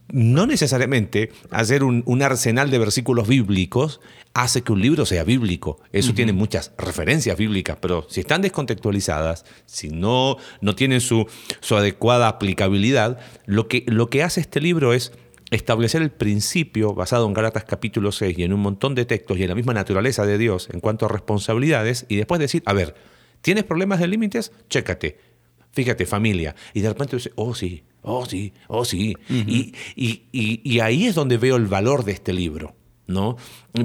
No 0.09 0.47
necesariamente 0.47 1.33
hacer 1.51 1.83
un, 1.83 2.03
un 2.07 2.23
arsenal 2.23 2.71
de 2.71 2.79
versículos 2.79 3.27
bíblicos 3.27 4.01
hace 4.35 4.63
que 4.63 4.73
un 4.73 4.81
libro 4.81 5.07
sea 5.07 5.25
bíblico. 5.25 5.81
Eso 5.93 6.15
tiene 6.15 6.33
muchas 6.33 6.73
referencias 6.79 7.37
bíblicas, 7.37 7.79
pero 7.81 8.07
si 8.09 8.21
están 8.21 8.43
descontextualizadas, 8.43 9.45
si 9.67 9.91
no, 9.91 10.37
no 10.61 10.75
tienen 10.75 11.01
su, 11.01 11.27
su 11.61 11.77
adecuada 11.77 12.29
aplicabilidad, 12.29 13.19
lo 13.47 13.69
que, 13.69 13.85
lo 13.87 14.11
que 14.11 14.23
hace 14.23 14.41
este 14.41 14.61
libro 14.61 14.93
es 14.93 15.13
establecer 15.51 16.03
el 16.03 16.11
principio 16.11 16.95
basado 16.95 17.27
en 17.27 17.35
Gálatas 17.35 17.65
capítulo 17.65 18.13
6 18.13 18.39
y 18.39 18.43
en 18.43 18.53
un 18.53 18.61
montón 18.61 18.95
de 18.95 19.05
textos 19.05 19.39
y 19.39 19.43
en 19.43 19.51
la 19.51 19.55
misma 19.55 19.75
naturaleza 19.75 20.27
de 20.27 20.39
Dios 20.39 20.69
en 20.73 20.81
cuanto 20.81 21.07
a 21.07 21.09
responsabilidades 21.09 22.07
y 22.09 22.17
después 22.17 22.41
decir, 22.41 22.63
a 22.67 22.73
ver, 22.73 22.95
¿tienes 23.41 23.65
problemas 23.65 24.01
de 24.01 24.09
límites? 24.09 24.53
Chécate. 24.69 25.19
Fíjate, 25.73 26.07
familia. 26.07 26.55
Y 26.73 26.81
de 26.81 26.89
repente 26.89 27.17
dice, 27.17 27.33
oh 27.37 27.55
sí, 27.55 27.85
oh 28.05 28.25
sí, 28.27 28.53
oh 28.69 28.85
sí. 28.85 29.17
y, 29.29 29.73
y- 29.97 30.23
y- 30.33 30.61
y 30.65 30.81
ahí 30.81 31.07
es 31.07 31.15
donde 31.15 31.37
veo 31.39 31.57
el 31.57 31.67
valor 31.67 32.05
de 32.05 32.13
este 32.13 32.33
libro, 32.33 32.75
¿no? 33.07 33.37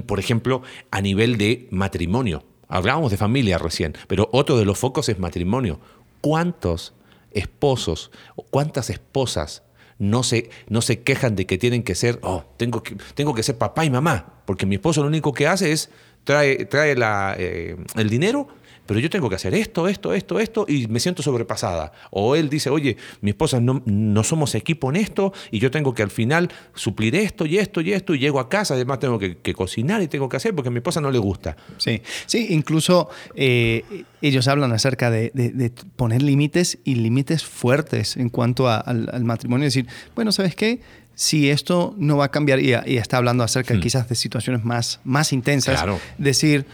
Por 0.05 0.19
ejemplo, 0.19 0.61
a 0.91 1.01
nivel 1.01 1.37
de 1.37 1.67
matrimonio. 1.71 2.43
Hablábamos 2.67 3.09
de 3.09 3.17
familia 3.17 3.57
recién, 3.57 3.95
pero 4.07 4.29
otro 4.31 4.57
de 4.57 4.65
los 4.65 4.77
focos 4.77 5.09
es 5.09 5.17
matrimonio. 5.19 5.79
¿Cuántos 6.21 6.93
esposos 7.31 8.11
cuántas 8.49 8.89
esposas 8.89 9.63
no 9.99 10.23
se, 10.23 10.49
no 10.69 10.81
se 10.81 11.01
quejan 11.01 11.35
de 11.35 11.45
que 11.45 11.57
tienen 11.57 11.83
que 11.83 11.93
ser, 11.95 12.19
oh, 12.23 12.43
tengo 12.57 12.81
que, 12.83 12.95
tengo 13.15 13.33
que 13.33 13.43
ser 13.43 13.57
papá 13.57 13.83
y 13.85 13.89
mamá, 13.89 14.41
porque 14.45 14.65
mi 14.65 14.75
esposo 14.75 15.01
lo 15.01 15.07
único 15.07 15.33
que 15.33 15.45
hace 15.45 15.71
es 15.73 15.89
trae, 16.23 16.65
trae 16.65 16.95
la, 16.95 17.35
eh, 17.37 17.75
el 17.95 18.09
dinero, 18.09 18.47
pero 18.89 18.99
yo 18.99 19.09
tengo 19.11 19.29
que 19.29 19.35
hacer 19.35 19.53
esto, 19.53 19.87
esto, 19.87 20.15
esto, 20.15 20.39
esto, 20.39 20.65
y 20.67 20.87
me 20.87 20.99
siento 20.99 21.21
sobrepasada. 21.21 21.91
O 22.09 22.35
él 22.35 22.49
dice, 22.49 22.71
oye, 22.71 22.97
mi 23.21 23.29
esposa 23.29 23.59
no, 23.59 23.83
no 23.85 24.23
somos 24.23 24.55
equipo 24.55 24.89
en 24.89 24.95
esto, 24.95 25.31
y 25.51 25.59
yo 25.59 25.69
tengo 25.69 25.93
que 25.93 26.01
al 26.01 26.09
final 26.09 26.49
suplir 26.73 27.15
esto 27.15 27.45
y 27.45 27.59
esto 27.59 27.81
y 27.81 27.93
esto, 27.93 28.15
y 28.15 28.19
llego 28.19 28.39
a 28.39 28.49
casa, 28.49 28.73
además 28.73 28.97
tengo 28.97 29.19
que, 29.19 29.37
que 29.37 29.53
cocinar 29.53 30.01
y 30.01 30.07
tengo 30.07 30.27
que 30.27 30.37
hacer 30.37 30.55
porque 30.55 30.69
a 30.69 30.71
mi 30.71 30.77
esposa 30.79 31.01
no 31.01 31.11
le 31.11 31.19
gusta. 31.19 31.55
Sí, 31.77 32.01
sí, 32.25 32.47
incluso 32.49 33.09
eh, 33.35 33.83
ellos 34.23 34.47
hablan 34.47 34.71
acerca 34.73 35.11
de, 35.11 35.29
de- 35.35 35.51
de 35.51 35.69
poner 35.95 36.23
límites 36.23 36.79
y 36.83 36.95
límites 36.95 37.43
fuertes 37.45 38.17
en 38.17 38.29
cuanto 38.29 38.67
a- 38.67 38.77
al, 38.79 39.07
al 39.13 39.23
matrimonio. 39.23 39.67
Es 39.67 39.75
decir, 39.75 39.87
bueno, 40.15 40.31
¿sabes 40.31 40.55
qué? 40.55 40.81
Si 41.13 41.49
esto 41.49 41.93
no 41.97 42.17
va 42.17 42.25
a 42.25 42.31
cambiar, 42.31 42.59
y, 42.59 42.69
y 42.85 42.97
está 42.97 43.17
hablando 43.17 43.43
acerca 43.43 43.73
Hmm. 43.75 43.81
quizás 43.81 44.09
de 44.09 44.15
situaciones 44.15 44.63
más, 44.63 44.99
más 45.03 45.31
intensas, 45.33 45.75
Claro. 45.75 45.99
decir, 46.17 46.65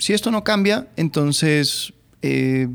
si 0.00 0.12
esto 0.12 0.30
no 0.32 0.42
cambia, 0.42 0.88
entonces 0.96 1.92
eh, 2.22 2.66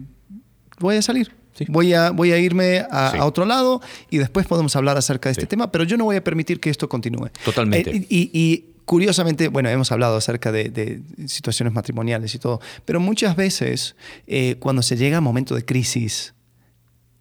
voy 0.79 0.95
a 0.95 1.01
salir. 1.01 1.33
Sí. 1.53 1.65
Voy, 1.69 1.93
a, 1.93 2.11
voy 2.11 2.31
a 2.33 2.37
irme 2.37 2.79
a, 2.91 3.11
Sí. 3.11 3.17
a 3.17 3.25
otro 3.25 3.45
lado 3.45 3.81
y 4.09 4.17
después 4.17 4.45
podemos 4.45 4.75
hablar 4.75 4.97
acerca 4.97 5.29
de 5.29 5.31
este 5.31 5.41
Sí. 5.43 5.47
tema, 5.47 5.71
pero 5.71 5.83
yo 5.85 5.95
no 5.97 6.03
voy 6.05 6.17
a 6.17 6.23
permitir 6.23 6.59
que 6.59 6.69
esto 6.69 6.89
continúe. 6.89 7.29
Totalmente. 7.45 7.91
Eh, 7.95 8.05
y, 8.09 8.29
y 8.33 8.65
curiosamente, 8.83 9.47
bueno, 9.47 9.69
hemos 9.69 9.89
hablado 9.91 10.17
acerca 10.17 10.51
de, 10.51 10.69
de 10.69 11.01
situaciones 11.27 11.73
matrimoniales 11.73 12.35
y 12.35 12.39
todo, 12.39 12.59
pero 12.83 12.99
muchas 12.99 13.35
veces 13.37 13.95
eh, 14.27 14.57
cuando 14.59 14.81
se 14.81 14.97
llega 14.97 15.17
a 15.17 15.21
momento 15.21 15.55
de 15.55 15.63
crisis, 15.63 16.33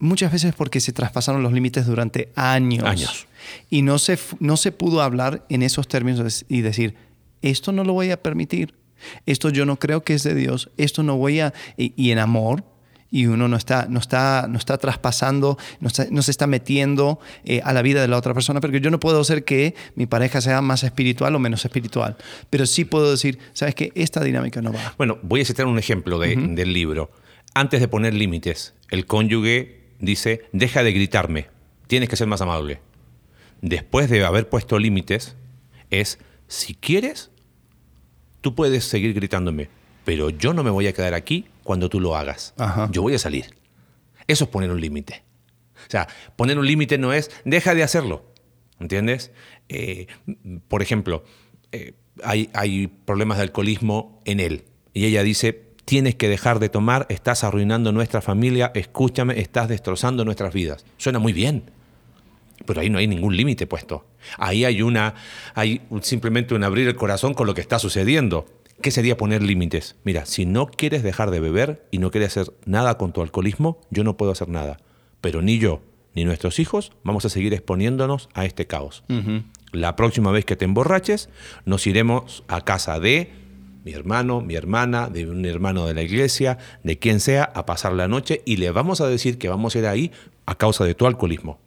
muchas 0.01 0.33
veces 0.33 0.53
porque 0.57 0.81
se 0.81 0.93
traspasaron 0.93 1.43
los 1.45 1.53
límites 1.53 1.87
durante 1.87 2.33
años, 2.35 2.85
Años. 2.85 3.29
y 3.71 3.83
no 3.83 3.99
se, 4.01 4.19
no 4.41 4.57
se 4.57 4.73
pudo 4.73 5.01
hablar 5.01 5.47
en 5.49 5.63
esos 5.63 5.87
términos 5.87 6.45
y 6.49 6.61
decir, 6.63 6.97
esto 7.41 7.71
no 7.71 7.85
lo 7.85 7.93
voy 7.93 8.11
a 8.11 8.21
permitir, 8.21 8.75
esto 9.27 9.51
yo 9.51 9.65
no 9.67 9.77
creo 9.79 10.03
que 10.05 10.15
es 10.15 10.23
de 10.23 10.35
Dios, 10.35 10.71
esto 10.77 11.03
no 11.03 11.17
voy 11.17 11.41
a... 11.41 11.53
Y, 11.77 11.93
y 11.97 12.11
en 12.11 12.19
amor, 12.19 12.65
y 13.11 13.27
uno 13.27 13.47
no 13.47 13.57
está, 13.57 13.87
no 13.89 14.01
está, 14.01 14.47
no 14.49 14.59
está 14.59 14.77
traspasando, 14.79 15.57
no, 15.79 15.87
está- 15.89 16.07
no 16.11 16.21
se 16.23 16.33
está 16.33 16.49
metiendo 16.49 17.21
eh, 17.45 17.61
a 17.63 17.73
la 17.73 17.81
vida 17.83 18.01
de 18.01 18.09
la 18.09 18.17
otra 18.17 18.35
persona, 18.35 18.61
porque 18.61 18.81
yo 18.81 18.91
no 18.91 18.99
puedo 18.99 19.21
hacer 19.21 19.45
que 19.45 19.75
mi 19.95 20.07
pareja 20.07 20.41
sea 20.41 20.61
más 20.63 20.83
espiritual 20.83 21.33
o 21.35 21.39
menos 21.39 21.65
espiritual, 21.65 22.17
pero 22.51 22.67
sí 22.67 22.85
puedo 22.85 23.11
decir, 23.13 23.39
sabes 23.53 23.77
que 23.77 23.93
esta 23.95 24.23
dinámica 24.25 24.61
no 24.63 24.73
va. 24.73 24.95
Bueno, 24.99 25.19
voy 25.23 25.43
a 25.43 25.45
citar 25.45 25.67
un 25.67 25.79
ejemplo 25.79 26.19
de- 26.19 26.35
del 26.35 26.73
libro. 26.73 27.13
Antes 27.55 27.81
de 27.81 27.87
poner 27.87 28.15
límites, 28.15 28.75
el 28.91 29.07
cónyuge 29.07 29.85
dice, 30.01 30.47
deja 30.53 30.83
de 30.83 30.93
gritarme, 30.93 31.47
tienes 31.87 32.09
que 32.09 32.17
ser 32.17 32.27
más 32.27 32.41
amable. 32.41 32.81
Después 33.63 34.11
de 34.11 34.25
haber 34.25 34.49
puesto 34.49 34.79
límites, 34.81 35.37
es, 35.91 36.19
si 36.49 36.75
quieres, 36.75 37.31
tú 38.45 38.55
puedes 38.55 38.85
seguir 38.85 39.15
gritándome, 39.15 39.71
pero 40.05 40.29
yo 40.29 40.53
no 40.53 40.63
me 40.63 40.69
voy 40.69 40.87
a 40.87 40.93
quedar 40.93 41.15
aquí 41.15 41.47
cuando 41.63 41.89
tú 41.89 41.99
lo 41.99 42.15
hagas. 42.15 42.53
Ajá. 42.59 42.91
Yo 42.93 43.01
voy 43.01 43.15
a 43.15 43.19
salir. 43.19 43.55
Eso 44.29 44.45
es 44.45 44.51
poner 44.51 44.71
un 44.71 44.83
límite. 44.83 45.23
O 45.77 45.91
sea, 45.91 46.09
poner 46.37 46.59
un 46.59 46.67
límite 46.67 46.99
no 46.99 47.15
es, 47.15 47.31
deja 47.47 47.75
de 47.75 47.83
hacerlo. 47.83 48.23
¿Entiendes? 48.79 49.31
Eh, 49.71 50.09
por 50.69 50.83
ejemplo, 50.83 51.25
eh, 51.73 51.95
hay, 52.23 52.51
hay 52.53 52.89
problemas 52.89 53.39
de 53.39 53.45
alcoholismo 53.45 54.21
en 54.27 54.41
él. 54.41 54.65
Y 54.93 55.07
ella 55.07 55.23
dice, 55.23 55.73
tienes 55.87 56.15
que 56.15 56.29
dejar 56.29 56.59
de 56.59 56.69
tomar, 56.69 57.07
estás 57.09 57.45
arruinando 57.45 57.93
nuestra 57.93 58.21
familia, 58.21 58.73
escúchame, 58.75 59.41
estás 59.41 59.71
destrozando 59.71 60.27
nuestras 60.27 60.53
vidas. 60.53 60.85
Suena 60.99 61.19
muy 61.19 61.33
bien. 61.33 61.71
Pero 62.67 62.81
ahí 62.81 62.91
no 62.91 62.99
hay 62.99 63.07
ningún 63.07 63.37
límite 63.37 63.67
puesto. 63.67 64.07
Ahí 64.39 64.65
hay 64.65 64.83
una, 64.83 65.15
hay 65.55 65.83
simplemente 66.03 66.55
un 66.55 66.65
abrir 66.65 66.89
el 66.89 66.97
corazón 66.97 67.35
con 67.35 67.47
lo 67.47 67.55
que 67.55 67.61
está 67.61 67.79
sucediendo. 67.79 68.47
¿Qué 68.81 68.91
sería 68.91 69.17
poner 69.17 69.43
límites? 69.43 69.97
Mira, 70.05 70.27
si 70.27 70.47
no 70.47 70.67
quieres 70.67 71.03
dejar 71.03 71.31
de 71.31 71.41
beber 71.41 71.87
y 71.91 71.99
no 71.99 72.11
quieres 72.11 72.37
hacer 72.37 72.53
nada 72.67 72.99
con 72.99 73.13
tu 73.13 73.23
alcoholismo, 73.23 73.81
yo 73.91 74.05
no 74.05 74.17
puedo 74.17 74.33
hacer 74.33 74.49
nada. 74.49 74.79
Pero 75.21 75.43
ni 75.43 75.59
yo 75.59 75.81
ni 76.15 76.25
nuestros 76.25 76.59
hijos 76.59 76.93
vamos 77.03 77.25
a 77.25 77.29
seguir 77.29 77.53
exponiéndonos 77.55 78.29
a 78.35 78.45
este 78.45 78.67
caos. 78.67 79.05
La 79.73 79.97
próxima 79.97 80.31
vez 80.31 80.45
que 80.45 80.57
te 80.57 80.65
emborraches, 80.65 81.29
nos 81.65 81.87
iremos 81.87 82.45
a 82.47 82.61
casa 82.61 83.01
de 83.01 83.31
mi 83.85 83.93
hermano, 83.93 84.41
mi 84.41 84.55
hermana, 84.55 85.09
de 85.09 85.29
un 85.29 85.45
hermano 85.45 85.87
de 85.87 85.95
la 85.95 86.03
iglesia, 86.03 86.59
de 86.83 86.99
quien 86.99 87.21
sea, 87.21 87.45
a 87.45 87.67
pasar 87.67 87.93
la 87.93 88.09
noche 88.09 88.43
y 88.47 88.57
le 88.57 88.71
vamos 88.71 89.01
a 89.01 89.09
decir 89.09 89.37
que 89.37 89.49
vamos 89.49 89.75
a 89.75 89.79
ir 89.79 89.87
ahí 89.87 90.13
a 90.47 90.55
causa 90.55 90.85
de 90.85 90.95
tu 90.95 91.07
alcoholismo. 91.07 91.59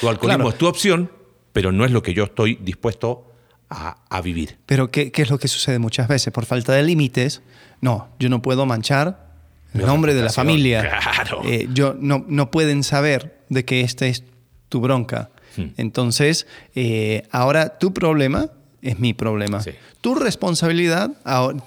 Tu 0.00 0.08
alcoholismo 0.08 0.48
es 0.48 0.58
tu 0.58 0.66
opción, 0.66 1.10
pero 1.52 1.72
no 1.72 1.84
es 1.84 1.90
lo 1.90 2.02
que 2.02 2.14
yo 2.14 2.24
estoy 2.24 2.58
dispuesto 2.60 3.32
a, 3.68 4.20
vivir. 4.20 4.58
Pero 4.66 4.90
¿qué, 4.90 5.10
es 5.14 5.30
lo 5.30 5.38
que 5.38 5.48
sucede 5.48 5.78
muchas 5.78 6.06
veces? 6.06 6.32
Por 6.32 6.44
falta 6.44 6.72
de 6.72 6.82
límites, 6.82 7.42
no, 7.80 8.08
yo 8.18 8.28
no 8.28 8.42
puedo 8.42 8.66
manchar 8.66 9.32
el 9.72 9.86
nombre 9.86 10.14
de 10.14 10.22
la 10.22 10.30
familia. 10.30 11.00
Claro. 11.00 11.40
Eh, 11.44 11.68
yo, 11.72 11.96
no, 11.98 12.24
no 12.28 12.50
pueden 12.50 12.82
saber 12.82 13.40
de 13.48 13.64
que 13.64 13.80
esta 13.80 14.06
es 14.06 14.24
tu 14.68 14.80
bronca. 14.80 15.30
Hmm. 15.56 15.68
Entonces, 15.78 16.46
eh, 16.74 17.22
ahora 17.30 17.78
tu 17.78 17.94
problema 17.94 18.50
es 18.82 18.98
mi 18.98 19.14
problema. 19.14 19.62
Tu 20.00 20.14
responsabilidad, 20.14 21.12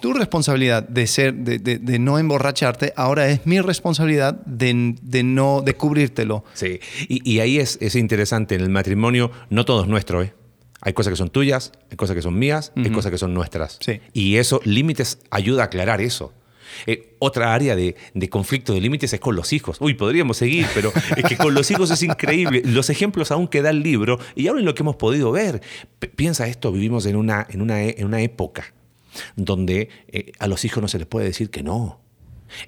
tu 0.02 0.14
responsabilidad 0.14 0.88
de 0.88 1.08
ser, 1.08 1.34
de, 1.34 2.00
no 2.00 2.20
emborracharte, 2.20 2.94
ahora 2.96 3.30
es 3.30 3.46
mi 3.46 3.62
responsabilidad 3.62 4.34
de, 4.46 5.24
no 5.24 5.62
de 5.62 5.74
cubrírtelo. 5.76 6.44
Sí, 6.54 6.80
y, 7.08 7.40
ahí 7.40 7.58
es, 7.58 7.78
es, 7.82 7.96
interesante, 7.96 8.56
en 8.56 8.62
el 8.62 8.70
matrimonio 8.70 9.32
no 9.50 9.66
todo 9.66 9.82
es 9.82 9.88
nuestro, 9.88 10.22
¿eh? 10.22 10.34
Hay 10.82 10.94
cosas 10.94 11.12
que 11.12 11.18
son 11.18 11.30
tuyas, 11.30 11.72
hay 11.90 11.98
cosas 11.98 12.16
que 12.16 12.22
son 12.22 12.38
mías, 12.38 12.72
hay 12.76 12.92
cosas 12.92 13.10
que 13.12 13.18
son 13.18 13.34
nuestras. 13.34 13.80
Sí. 13.80 14.02
Y 14.14 14.36
eso, 14.36 14.62
límites, 14.66 15.18
ayuda 15.32 15.64
a 15.64 15.66
aclarar 15.66 16.00
eso. 16.00 16.32
Eh, 16.86 17.16
otra 17.20 17.54
área 17.54 17.76
de, 17.76 17.96
conflicto 18.30 18.74
de 18.74 18.82
límites 18.82 19.14
es 19.14 19.20
con 19.20 19.36
los 19.36 19.54
hijos. 19.54 19.78
Uy, 19.80 19.94
podríamos 19.94 20.38
seguir, 20.38 20.68
pero 20.74 20.92
es 21.16 21.24
que 21.26 21.38
con 21.38 21.54
los 21.54 21.70
hijos 21.72 21.92
es 21.92 22.04
increíble. 22.04 22.62
Los 22.66 22.90
ejemplos 22.90 23.32
aún 23.32 23.48
que 23.48 23.62
da 23.62 23.70
el 23.70 23.84
libro, 23.84 24.20
y 24.36 24.48
ahora 24.48 24.60
en 24.60 24.66
lo 24.66 24.76
que 24.76 24.84
hemos 24.84 24.96
podido 24.96 25.32
ver, 25.32 25.62
piensa 26.16 26.48
esto, 26.48 26.72
vivimos 26.72 27.06
en 27.06 27.16
una, 27.16 27.46
en 27.50 27.62
una, 27.62 27.82
en 27.82 28.06
una 28.06 28.22
época 28.22 28.74
donde 29.36 29.90
eh, 30.08 30.32
a 30.40 30.48
los 30.48 30.66
hijos 30.66 30.82
no 30.82 30.88
se 30.88 30.98
les 30.98 31.08
puede 31.08 31.26
decir 31.26 31.50
que 31.50 31.64
no. 31.64 32.02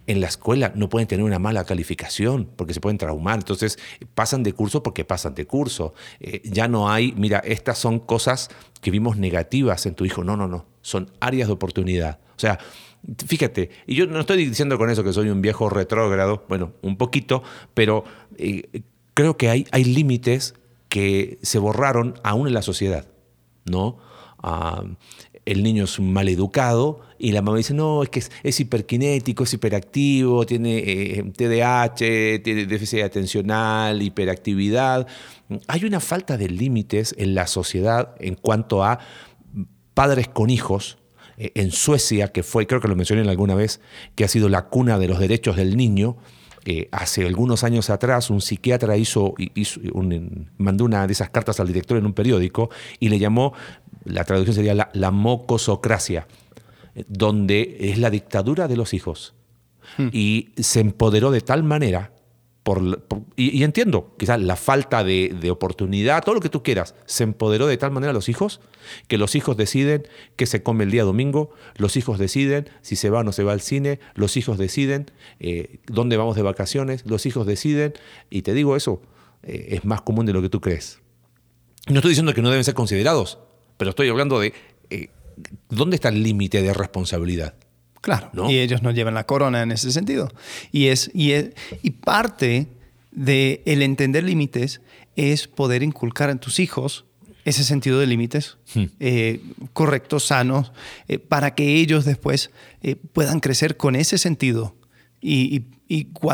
En 0.08 0.22
la 0.22 0.28
escuela 0.28 0.72
no 0.76 0.89
pueden 0.89 1.08
tener 1.08 1.24
una 1.24 1.39
mala 1.39 1.63
calificación 1.63 2.50
porque 2.56 2.74
se 2.74 2.82
pueden 2.82 2.98
traumar. 2.98 3.39
Entonces 3.39 3.78
pasan 4.15 4.43
de 4.43 4.54
curso 4.54 4.82
porque 4.82 5.06
pasan 5.06 5.36
de 5.36 5.46
curso. 5.46 5.93
Eh, 6.20 6.41
ya 6.43 6.67
no 6.67 6.89
hay, 6.89 7.13
mira, 7.13 7.39
estas 7.39 7.78
son 7.78 8.00
cosas 8.00 8.50
que 8.82 8.91
vimos 8.91 9.17
negativas 9.17 9.86
en 9.86 9.93
tu 9.93 10.04
hijo. 10.06 10.24
No, 10.24 10.36
no, 10.36 10.48
no. 10.48 10.65
Son 10.82 11.12
áreas 11.20 11.48
de 11.48 11.54
oportunidad. 11.54 12.20
O 12.36 12.39
sea, 12.39 12.60
Fíjate, 13.26 13.70
y 13.86 13.96
yo 13.96 14.06
no 14.06 14.20
estoy 14.20 14.46
diciendo 14.46 14.78
con 14.78 14.89
eso 14.89 15.04
que 15.04 15.13
soy 15.13 15.30
un 15.30 15.41
viejo 15.41 15.70
retrógrado, 15.70 16.43
bueno, 16.50 16.74
un 16.82 16.98
poquito, 16.98 17.41
pero 17.74 18.04
eh, 18.38 18.82
creo 19.13 19.38
que 19.38 19.50
hay, 19.50 19.65
hay 19.72 19.86
límites 19.86 20.56
que 20.89 21.38
se 21.41 21.58
borraron 21.58 22.20
aún 22.24 22.48
en 22.48 22.54
la 22.54 22.62
sociedad, 22.62 23.08
¿no? 23.65 23.98
Ah, 24.39 24.84
el 25.46 25.63
niño 25.63 25.86
es 25.86 26.00
mal 26.02 26.28
educado 26.28 27.00
y 27.17 27.32
la 27.32 27.41
mamá 27.41 27.58
dice, 27.58 27.74
no, 27.74 28.04
es 28.04 28.10
que 28.10 28.22
es, 28.43 28.60
hiperkinético, 28.60 29.46
es 29.46 29.54
hiperactivo, 29.54 30.46
tiene 30.46 31.32
TDAH, 31.36 31.96
eh, 32.02 32.39
tiene 32.43 32.65
déficit 32.65 33.04
atencional, 33.04 34.02
hiperactividad. 34.02 35.08
Hay 35.67 35.86
una 35.86 36.02
falta 36.02 36.36
de 36.38 36.50
límites 36.50 37.15
en 37.17 37.34
la 37.34 37.48
sociedad 37.48 38.15
en 38.20 38.36
cuanto 38.36 38.84
a 38.84 39.00
padres 39.93 40.28
con 40.28 40.50
hijos 40.50 40.98
en 41.38 41.71
Suecia, 41.71 42.30
que 42.30 42.43
fue, 42.43 42.65
creo 42.65 42.82
que 42.82 42.88
lo 42.88 42.95
mencioné 42.95 43.28
alguna 43.30 43.56
vez, 43.56 43.80
que 44.15 44.23
ha 44.23 44.28
sido 44.28 44.50
la 44.50 44.65
cuna 44.65 44.97
de 44.97 45.08
los 45.08 45.19
derechos 45.19 45.56
del 45.56 45.78
niño. 45.78 46.17
Eh, 46.65 46.89
hace 46.91 47.26
algunos 47.26 47.63
años 47.63 47.89
atrás 47.89 48.30
un 48.30 48.41
psiquiatra 48.41 48.97
hizo, 48.97 49.36
mandó 50.58 50.84
una 50.84 51.08
de 51.08 51.13
esas 51.13 51.30
cartas 51.30 51.62
al 51.62 51.67
director 51.67 51.97
en 51.97 52.06
un 52.06 52.13
periódico 52.13 52.69
y 53.00 53.08
le 53.08 53.19
llamó, 53.19 53.54
la 54.04 54.26
traducción 54.26 54.56
sería 54.56 54.73
la, 54.73 54.89
la 54.93 55.12
mocosocracia, 55.12 56.28
eh, 56.95 57.06
donde 57.08 57.78
es 57.80 58.00
la 58.00 58.10
dictadura 58.10 58.67
de 58.67 58.76
los 58.76 58.93
hijos. 58.93 59.34
Hmm. 59.97 60.10
Y 60.12 60.50
se 60.58 60.82
empoderó 60.82 61.32
de 61.32 61.39
tal 61.39 61.63
manera 61.63 62.12
y, 63.36 63.63
entiendo, 63.63 64.13
quizás 64.17 64.41
la 64.41 64.56
falta 64.56 65.03
de, 65.03 65.49
oportunidad, 65.51 66.23
todo 66.23 66.36
lo 66.36 66.41
que 66.41 66.49
tú 66.49 66.63
quieras, 66.63 66.95
se 67.06 67.23
empoderó 67.23 67.67
de 67.67 67.77
tal 67.77 67.91
manera 67.91 68.12
a 68.12 68.13
los 68.13 68.30
hijos 68.30 68.60
que 69.08 69.17
los 69.17 69.36
hijos 69.36 69.56
deciden 69.56 70.08
qué 70.36 70.45
se 70.45 70.63
come 70.63 70.84
el 70.84 70.91
día 70.91 71.03
domingo, 71.03 71.51
los 71.77 71.95
hijos 71.95 72.19
deciden 72.19 72.69
si 72.82 72.95
se 72.95 73.10
va 73.10 73.19
o 73.19 73.23
no 73.23 73.32
se 73.32 73.43
va 73.43 73.53
al 73.53 73.62
cine, 73.62 73.99
los 74.15 74.38
hijos 74.38 74.58
deciden 74.58 75.12
eh, 75.39 75.80
dónde 75.88 76.17
vamos 76.17 76.36
de 76.36 76.41
vacaciones, 76.41 77.06
los 77.06 77.25
hijos 77.25 77.45
deciden, 77.45 77.93
y 78.30 78.41
te 78.41 78.53
digo 78.53 78.75
eso, 78.75 79.01
eh, 79.43 79.67
es 79.71 79.86
más 79.86 80.01
común 80.01 80.25
de 80.25 80.34
lo 80.34 80.41
que 80.41 80.49
tú 80.49 80.60
crees. 80.60 80.99
No 81.88 81.95
estoy 81.95 82.10
diciendo 82.10 82.34
que 82.34 82.41
no 82.41 82.49
deben 82.49 82.65
ser 82.65 82.73
considerados, 82.73 83.39
pero 83.77 83.91
estoy 83.91 84.10
hablando 84.10 84.39
de 84.39 84.53
eh, 84.89 85.10
dónde 85.69 85.95
está 85.95 86.10
el 86.10 86.21
límite 86.21 86.62
de 86.62 86.73
responsabilidad. 86.73 87.53
Claro, 88.08 88.50
y 88.50 88.60
ellos 88.60 88.82
no 88.84 88.91
llevan 88.91 89.15
la 89.15 89.26
corona 89.26 89.62
en 89.62 89.74
ese 89.74 89.91
sentido. 89.91 90.32
Y, 90.72 90.88
es, 90.88 91.12
y, 91.13 91.34
y 91.82 91.89
parte 91.91 92.67
de 93.12 93.62
el 93.65 93.82
entender 93.82 94.24
límites 94.24 94.80
es 95.17 95.50
poder 95.50 95.84
inculcar 95.84 96.30
en 96.30 96.39
tus 96.39 96.62
hijos 96.62 97.04
ese 97.43 97.65
sentido 97.65 98.00
de 98.00 98.08
límites 98.08 98.58
hmm. 98.76 98.84
eh, 99.02 99.41
correctos, 99.74 100.26
sanos, 100.26 100.72
eh, 101.10 101.20
para 101.20 101.54
que 101.54 101.76
ellos 101.76 102.06
después 102.06 102.50
eh, 102.82 102.96
puedan 102.96 103.41
crecer 103.41 103.76
con 103.76 103.98
ese 103.98 104.17
sentido 104.17 104.74
y, 105.20 105.63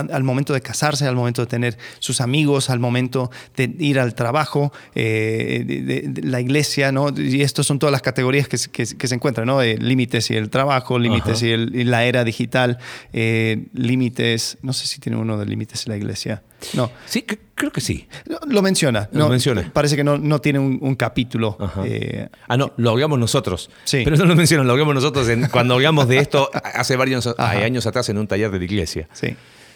al 0.09 0.23
momento 0.23 0.53
de 0.53 0.61
casarse, 0.61 1.07
al 1.07 1.15
momento 1.15 1.41
de 1.41 1.47
tener 1.47 1.77
sus 1.99 2.21
amigos, 2.21 2.69
al 2.69 2.79
momento 2.79 3.31
de 3.55 3.75
ir 3.79 3.99
al 3.99 4.15
trabajo, 4.15 4.71
eh, 4.95 5.63
de, 5.65 6.21
la 6.23 6.41
iglesia, 6.41 6.91
¿no? 6.91 7.09
Y 7.15 7.41
estas 7.41 7.65
son 7.65 7.79
todas 7.79 7.91
las 7.91 8.01
categorías 8.01 8.47
que, 8.47 8.57
se 8.57 9.15
encuentran, 9.15 9.47
¿no? 9.47 9.61
límites 9.61 10.31
y 10.31 10.35
el 10.35 10.49
trabajo, 10.49 10.97
límites 10.99 11.41
y, 11.43 11.55
la 11.83 12.05
era 12.05 12.23
digital, 12.23 12.77
eh, 13.11 13.65
límites, 13.73 14.57
no 14.61 14.73
sé 14.73 14.87
si 14.87 14.99
tiene 14.99 15.17
uno 15.17 15.37
de 15.37 15.45
límites 15.45 15.85
en 15.85 15.91
la 15.91 15.97
iglesia. 15.97 16.43
No. 16.73 16.89
Sí, 17.05 17.25
creo 17.55 17.71
que 17.71 17.81
sí. 17.81 18.07
Lo 18.47 18.61
menciona. 18.61 19.09
Lo 19.11 19.27
menciona. 19.29 19.69
Parece 19.73 19.95
que 19.95 20.03
no, 20.03 20.17
no 20.17 20.39
tiene 20.39 20.59
un, 20.59 20.95
capítulo. 20.95 21.57
Eh, 21.85 22.29
ah, 22.47 22.55
no, 22.55 22.73
lo 22.77 22.91
hablamos 22.91 23.19
nosotros. 23.19 23.69
Sí. 23.83 24.01
Pero 24.03 24.15
eso 24.15 24.25
lo 24.25 24.35
menciona, 24.35 24.63
lo 24.63 24.71
hablamos 24.71 24.95
nosotros 24.95 25.27
cuando 25.51 25.73
hablamos 25.73 26.07
de 26.07 26.19
esto 26.19 26.49
hace 26.63 26.95
varios 26.95 27.27
años 27.37 27.85
atrás 27.85 28.07
en 28.09 28.17
un 28.17 28.27
taller 28.27 28.51
de 28.51 28.59
la 28.59 28.65
iglesia. 28.65 29.09
Sí. 29.13 29.35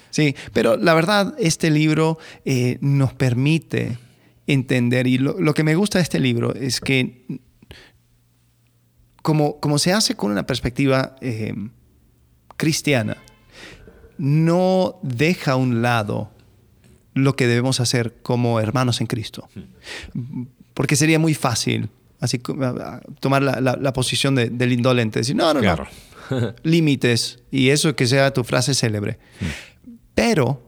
Sí, 0.10 0.36
pero 0.54 0.78
la 0.78 0.94
verdad, 0.94 1.36
este 1.40 1.70
libro 1.70 2.18
eh, 2.46 2.78
nos 2.82 3.14
permite 3.14 3.98
entender, 4.48 5.08
y 5.08 5.18
lo, 5.18 5.54
que 5.54 5.64
me 5.64 5.76
gusta 5.76 6.00
de 6.00 6.04
este 6.04 6.20
libro 6.20 6.54
es 6.56 6.80
que 6.80 7.26
como, 9.22 9.60
como 9.60 9.78
se 9.78 9.92
hace 9.92 10.16
con 10.16 10.32
una 10.32 10.46
perspectiva 10.46 11.16
eh, 11.22 11.54
cristiana, 12.56 13.18
no 14.18 15.00
deja 15.04 15.52
a 15.52 15.56
un 15.58 15.82
lado 15.82 16.32
lo 17.14 17.36
que 17.36 17.48
debemos 17.48 17.80
hacer 17.80 18.16
como 18.22 18.60
hermanos 18.60 19.02
en 19.02 19.08
Cristo. 19.08 19.50
Porque 20.74 20.96
sería 20.96 21.20
muy 21.20 21.34
fácil 21.34 21.90
así 22.20 22.40
tomar 23.20 23.44
la, 23.44 23.94
posición 23.94 24.36
del 24.36 24.72
indolente, 24.72 25.20
decir, 25.20 25.36
no, 25.36 25.54
no, 25.54 25.62
no, 25.62 25.88
límites, 26.64 27.40
y 27.52 27.70
eso 27.70 27.96
que 27.96 28.08
sea 28.08 28.32
tu 28.32 28.44
frase 28.44 28.74
célebre. 28.74 29.18
Pero 30.18 30.60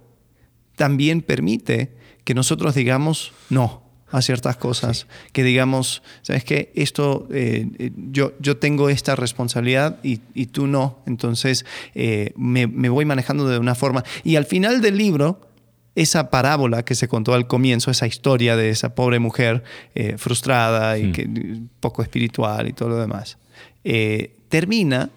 también 0.76 1.24
permite 1.24 1.92
que 2.24 2.36
nosotros 2.36 2.76
digamos 2.76 3.34
no 3.50 3.82
a 4.12 4.22
ciertas 4.22 4.58
cosas, 4.58 5.08
que 5.34 5.44
digamos, 5.44 6.04
¿sabes 6.22 6.44
qué? 6.44 6.72
Esto, 6.76 7.28
eh, 7.32 7.68
eh, 7.80 7.92
yo, 7.96 8.34
yo 8.40 8.58
tengo 8.58 8.90
esta 8.90 9.16
responsabilidad 9.16 9.98
y, 10.04 10.18
tú 10.46 10.68
no, 10.68 11.00
entonces 11.08 11.66
eh, 11.96 12.32
me, 12.36 12.68
me 12.68 12.90
voy 12.90 13.06
manejando 13.06 13.50
de 13.50 13.58
una 13.58 13.74
forma. 13.74 14.04
Y 14.24 14.36
al 14.36 14.46
final 14.46 14.82
del 14.82 15.00
libro, 15.00 15.42
esa 15.96 16.30
parábola 16.30 16.86
que 16.86 16.94
se 16.94 17.08
contó 17.08 17.34
al 17.34 17.48
comienzo, 17.48 17.90
esa 17.90 18.06
historia 18.06 18.56
de 18.56 18.70
esa 18.70 18.94
pobre 18.94 19.18
mujer 19.18 19.64
eh, 19.96 20.16
frustrada 20.20 21.00
y 21.00 21.12
que, 21.12 21.28
poco 21.80 22.04
espiritual 22.04 22.68
y 22.68 22.74
todo 22.74 22.90
lo 22.90 22.98
demás, 22.98 23.40
termina 24.48 25.10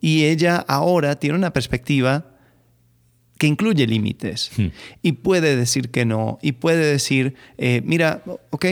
y 0.00 0.26
ella 0.26 0.64
ahora 0.68 1.18
tiene 1.18 1.36
una 1.36 1.52
perspectiva 1.52 2.33
que 3.38 3.46
incluye 3.48 3.86
límites 3.86 4.50
hmm. 4.56 4.66
y 5.02 5.12
puede 5.12 5.56
decir 5.56 5.90
que 5.90 6.04
no 6.04 6.38
y 6.40 6.52
puede 6.52 6.84
decir, 6.84 7.34
eh, 7.58 7.82
mira, 7.84 8.22
ok, 8.50 8.66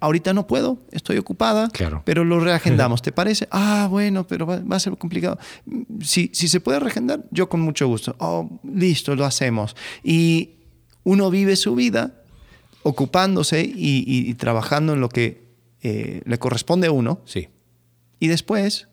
ahorita 0.00 0.34
no 0.34 0.46
puedo, 0.46 0.78
estoy 0.90 1.18
ocupada, 1.18 1.68
pero 2.04 2.24
lo 2.24 2.40
reagendamos, 2.40 3.00
¿te 3.02 3.12
parece? 3.18 3.46
Ah, 3.50 3.86
bueno, 3.90 4.26
pero 4.26 4.46
va, 4.46 4.62
a 4.70 4.80
ser 4.80 4.96
complicado. 4.96 5.38
Si, 6.02 6.30
si 6.32 6.48
se 6.48 6.60
puede 6.60 6.80
reagendar, 6.80 7.24
yo 7.30 7.48
con 7.48 7.60
mucho 7.60 7.86
gusto. 7.86 8.16
Oh, 8.18 8.60
listo, 8.64 9.14
lo 9.14 9.24
hacemos. 9.24 9.76
Y 10.02 10.50
uno 11.04 11.30
vive 11.30 11.56
su 11.56 11.74
vida 11.74 12.22
ocupándose 12.82 13.70
y, 13.74 14.34
trabajando 14.34 14.94
en 14.94 15.00
lo 15.00 15.08
que 15.08 15.46
eh, 15.82 16.22
le 16.24 16.38
corresponde 16.38 16.88
a 16.88 16.92
uno. 16.92 17.20
Sí. 17.24 17.48
Y 18.18 18.28
después 18.28 18.88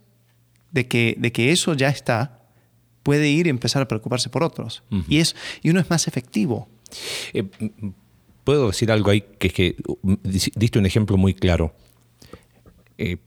de 0.71 0.88
que, 0.88 1.15
de 1.17 1.31
que 1.31 1.51
eso 1.51 1.73
ya 1.73 1.89
está, 1.89 2.44
puede 3.05 3.29
ir 3.29 3.45
y 3.45 3.51
empezar 3.51 3.83
a 3.83 3.87
preocuparse 3.87 4.29
por 4.29 4.43
otros. 4.43 4.81
y, 5.07 5.19
es, 5.19 5.35
y 5.61 5.69
uno 5.69 5.79
es 5.79 5.89
más 5.91 6.07
efectivo. 6.07 6.67
Eh, 7.33 7.47
Puedo 8.43 8.67
decir 8.67 8.91
algo 8.91 9.11
ahí 9.11 9.21
que 9.39 9.47
es 9.47 9.53
que 9.53 9.75
diste 10.55 10.79
un 10.79 10.85
ejemplo 10.87 11.17
muy 11.17 11.35
claro. 11.35 11.75
Eh, 12.97 13.17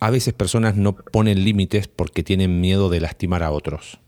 a 0.00 0.10
veces 0.10 0.34
personas 0.34 0.76
no 0.76 0.94
ponen 0.96 1.44
límites 1.44 1.88
porque 1.88 2.22
tienen 2.22 2.60
miedo 2.60 2.88
de 2.88 3.00
lastimar 3.00 3.42
a 3.42 3.50
otros. 3.50 3.98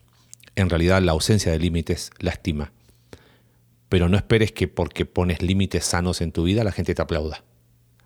En 0.57 0.70
realidad 0.70 1.02
la 1.02 1.12
ausencia 1.12 1.50
de 1.50 1.59
límites 1.59 2.11
lastima. 2.18 2.72
Pero 3.88 4.09
no 4.09 4.16
esperes 4.16 4.52
que 4.52 4.68
porque 4.68 5.07
pones 5.07 5.42
límites 5.42 5.85
sanos 5.85 6.20
en 6.20 6.30
tu 6.33 6.44
vida 6.44 6.62
la 6.64 6.72
gente 6.72 6.94
te 6.94 7.02
aplauda. 7.02 7.44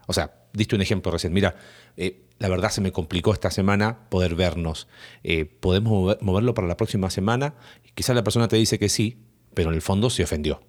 O 0.07 0.14
sea, 0.14 0.35
diste 0.55 0.74
un 0.74 0.83
ejemplo 0.83 1.12
recién. 1.12 1.33
Mira, 1.33 1.57
eh, 1.96 2.28
la 2.38 2.48
verdad 2.48 2.70
se 2.70 2.81
me 2.81 2.92
complicó 2.92 3.33
esta 3.33 3.51
semana 3.51 4.09
poder 4.09 4.35
vernos. 4.35 4.88
Eh, 5.24 5.44
¿Podemos 5.44 6.16
moverlo 6.20 6.55
para 6.55 6.68
la 6.68 6.77
próxima 6.77 7.11
semana? 7.11 7.55
Quizás 7.94 8.14
la 8.14 8.24
persona 8.24 8.48
te 8.48 8.57
dice 8.57 8.79
que 8.79 8.88
sí, 8.88 9.18
pero 9.55 9.70
en 9.70 9.74
el 9.74 9.83
fondo 9.83 10.09
se 10.11 10.22
ofendió. 10.22 10.61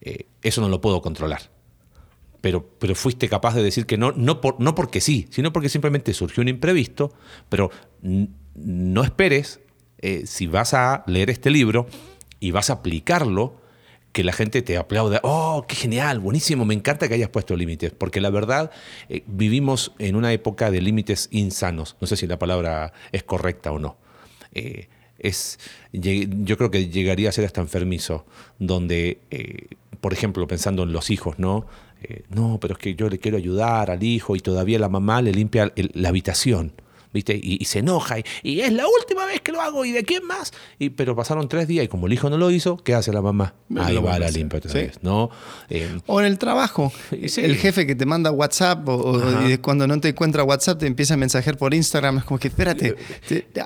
Eh, 0.00 0.26
eso 0.42 0.60
no 0.60 0.68
lo 0.68 0.80
puedo 0.80 1.00
controlar. 1.02 1.50
Pero, 2.40 2.68
pero, 2.78 2.94
fuiste 2.94 3.28
capaz 3.28 3.54
de 3.54 3.62
decir 3.62 3.86
que 3.86 3.96
no, 3.96 4.12
no, 4.12 4.40
por, 4.40 4.60
no 4.60 4.74
porque 4.74 5.00
sí, 5.00 5.26
sino 5.30 5.52
porque 5.52 5.68
simplemente 5.68 6.12
surgió 6.14 6.42
un 6.42 6.48
imprevisto, 6.48 7.12
pero 7.48 7.70
no 8.02 9.02
esperes, 9.02 9.60
si 10.24 10.46
vas 10.46 10.74
a 10.74 11.02
leer 11.08 11.30
este 11.30 11.50
libro 11.50 11.86
y 12.38 12.52
vas 12.52 12.70
a 12.70 12.74
aplicarlo, 12.74 13.56
que 14.16 14.24
la 14.24 14.32
gente 14.32 14.62
te 14.62 14.78
aplauda, 14.78 15.20
oh, 15.24 15.66
qué 15.68 15.76
genial, 15.76 16.20
buenísimo, 16.20 16.64
me 16.64 16.72
encanta 16.72 17.06
que 17.06 17.12
hayas 17.12 17.28
puesto 17.28 17.54
límites, 17.54 17.92
porque 17.92 18.22
la 18.22 18.30
verdad 18.30 18.70
eh, 19.10 19.22
vivimos 19.26 19.92
en 19.98 20.16
una 20.16 20.32
época 20.32 20.70
de 20.70 20.80
límites 20.80 21.28
insanos, 21.32 21.98
no 22.00 22.06
sé 22.06 22.16
si 22.16 22.26
la 22.26 22.38
palabra 22.38 22.94
es 23.12 23.24
correcta 23.24 23.72
o 23.72 23.78
no. 23.78 23.98
Eh, 24.54 24.88
es, 25.18 25.58
yo 25.92 26.56
creo 26.56 26.70
que 26.70 26.88
llegaría 26.88 27.28
a 27.28 27.32
ser 27.32 27.44
hasta 27.44 27.60
enfermizo, 27.60 28.24
donde, 28.58 29.20
eh, 29.30 29.66
por 30.00 30.14
ejemplo, 30.14 30.46
pensando 30.46 30.84
en 30.84 30.94
los 30.94 31.10
hijos, 31.10 31.38
¿no? 31.38 31.66
no, 32.30 32.58
pero 32.58 32.72
es 32.72 32.78
que 32.78 32.94
yo 32.94 33.10
le 33.10 33.18
quiero 33.18 33.36
ayudar 33.36 33.90
al 33.90 34.02
hijo 34.02 34.34
y 34.34 34.40
todavía 34.40 34.78
la 34.78 34.88
mamá 34.88 35.20
le 35.20 35.32
limpia 35.32 35.74
la 35.76 36.08
habitación. 36.08 36.72
Y, 37.16 37.64
se 37.64 37.80
enoja 37.80 38.16
y, 38.42 38.60
es 38.60 38.72
la 38.72 38.86
última 38.86 39.26
vez 39.26 39.40
que 39.40 39.52
lo 39.52 39.60
hago 39.60 39.84
y 39.84 39.92
de 39.92 40.04
quién 40.04 40.24
más. 40.26 40.52
Y, 40.78 40.90
pero 40.90 41.16
pasaron 41.16 41.48
tres 41.48 41.68
días 41.68 41.84
y 41.84 41.88
como 41.88 42.06
el 42.06 42.12
hijo 42.12 42.30
no 42.30 42.36
lo 42.36 42.50
hizo, 42.50 42.76
¿qué 42.76 42.94
hace 42.94 43.12
la 43.12 43.22
mamá? 43.22 43.54
Ahí 43.76 43.96
va 43.96 44.18
la 44.18 44.30
limpia 44.30 44.60
vez, 44.72 44.98
¿no? 45.02 45.30
Eh, 45.68 45.98
o 46.06 46.20
en 46.20 46.26
el 46.26 46.38
trabajo, 46.38 46.92
el 47.10 47.56
jefe 47.56 47.86
que 47.86 47.94
te 47.94 48.06
manda 48.06 48.30
WhatsApp 48.30 48.88
o, 48.88 49.20
cuando 49.62 49.86
no 49.86 50.00
te 50.00 50.08
encuentra 50.08 50.44
WhatsApp 50.44 50.78
te 50.78 50.86
empieza 50.86 51.14
a 51.14 51.16
mensajear 51.16 51.56
por 51.56 51.74
Instagram, 51.74 52.18
es 52.18 52.24
como 52.24 52.38
que 52.38 52.48
espérate, 52.48 52.96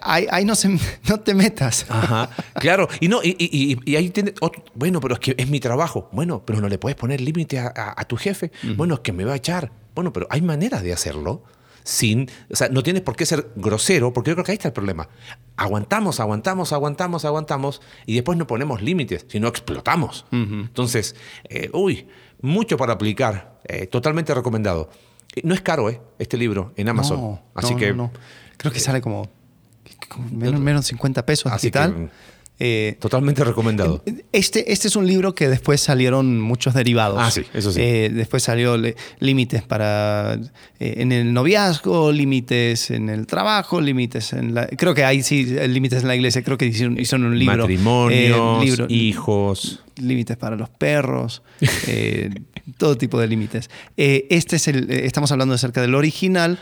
ahí, 0.03 0.45
no, 0.45 0.55
se, 0.55 0.69
no 1.09 1.21
te 1.21 1.35
metas. 1.35 1.87
Ajá, 1.89 2.31
claro, 2.55 2.89
y 3.01 3.09
no, 3.09 3.21
y, 3.23 3.97
ahí 3.97 4.11
tiene, 4.11 4.35
bueno, 4.75 5.01
pero 5.01 5.15
es 5.15 5.21
que 5.21 5.35
es 5.37 5.49
mi 5.49 5.61
trabajo. 5.61 6.09
Bueno, 6.13 6.43
pero 6.45 6.61
no 6.61 6.69
le 6.69 6.79
puedes 6.79 6.97
poner 6.97 7.21
límite 7.21 7.59
a, 7.59 8.05
tu 8.09 8.17
jefe. 8.17 8.51
Bueno, 8.77 8.95
es 8.95 9.01
que 9.01 9.13
me 9.13 9.25
va 9.25 9.35
a 9.35 9.37
echar. 9.37 9.73
Bueno, 9.95 10.13
pero 10.13 10.27
hay 10.31 10.41
maneras 10.41 10.83
de 10.83 10.93
hacerlo 10.93 11.43
sin, 11.91 12.31
o 12.49 12.55
sea, 12.55 12.69
no 12.69 12.85
tienes 12.85 13.03
por 13.03 13.17
qué 13.17 13.27
ser 13.27 13.51
grosero, 13.57 14.13
porque 14.13 14.31
yo 14.31 14.37
creo 14.37 14.45
que 14.45 14.53
ahí 14.53 14.57
está 14.57 14.69
el 14.69 14.75
problema. 14.75 15.09
Aguantamos, 15.57 16.21
aguantamos, 16.21 16.73
aguantamos, 16.73 17.25
aguantamos, 17.25 17.83
y 18.07 18.15
después 18.15 18.39
no 18.39 18.47
ponemos 18.47 18.81
límites, 18.81 19.27
sino 19.29 19.49
explotamos. 19.49 20.25
Entonces, 20.31 21.17
eh, 21.49 21.69
uy, 21.73 22.07
mucho 22.43 22.77
para 22.77 22.93
aplicar, 22.93 23.59
eh, 23.65 23.89
totalmente 23.89 24.33
recomendado. 24.33 24.89
Eh, 25.35 25.41
no 25.43 25.53
es 25.53 25.63
caro, 25.63 25.91
¿eh? 25.91 26.01
Este 26.21 26.37
libro 26.37 26.73
en 26.77 26.89
Amazon. 26.89 27.41
así 27.55 27.75
que. 27.75 27.93
Creo 28.57 28.73
que 28.73 28.79
sale 28.79 29.01
como, 29.01 29.29
menos, 30.31 30.61
menos 30.61 30.87
50 30.87 31.27
pesos 31.27 31.51
así 31.51 31.73
tal. 31.73 32.11
Eh, 32.63 32.99
Totalmente 33.01 33.43
recomendado. 33.43 34.05
Este, 34.33 34.71
este 34.71 34.89
es 34.89 34.95
un 34.95 35.07
libro 35.07 35.35
que 35.35 35.49
después 35.49 35.81
salieron 35.81 36.39
muchos 36.39 36.75
derivados. 36.75 37.19
Ah, 37.19 37.31
sí, 37.31 37.43
eso 37.55 37.73
sí. 37.73 37.81
Eh, 37.81 38.11
después 38.13 38.43
salió 38.43 38.77
límites 39.19 39.63
para 39.63 40.35
eh, 40.79 40.95
en 40.99 41.11
el 41.11 41.33
noviazgo, 41.33 42.13
límites 42.13 42.91
en 42.91 43.09
el 43.09 43.27
trabajo, 43.27 43.81
límites 43.81 44.35
en 44.35 44.55
la. 44.55 44.67
Creo 44.67 44.95
que 44.95 45.05
hay 45.05 45.23
sí 45.23 45.47
límites 45.47 46.03
en 46.03 46.09
la 46.09 46.17
iglesia. 46.17 46.43
Creo 46.43 46.59
que 46.59 46.67
hicieron, 46.67 47.25
un 47.25 47.39
libro. 47.39 47.57
Matrimonios, 47.57 48.91
hijos. 48.91 49.81
Límites 49.97 50.37
para 50.37 50.57
los 50.57 50.69
perros, 50.69 51.43
todo 52.77 52.99
tipo 52.99 53.19
de 53.19 53.27
límites. 53.27 53.71
este 53.97 54.57
es 54.57 54.69
el. 54.69 54.91
Estamos 54.91 55.33
hablando 55.33 55.55
acerca 55.55 55.81
del 55.81 55.95
original. 55.95 56.59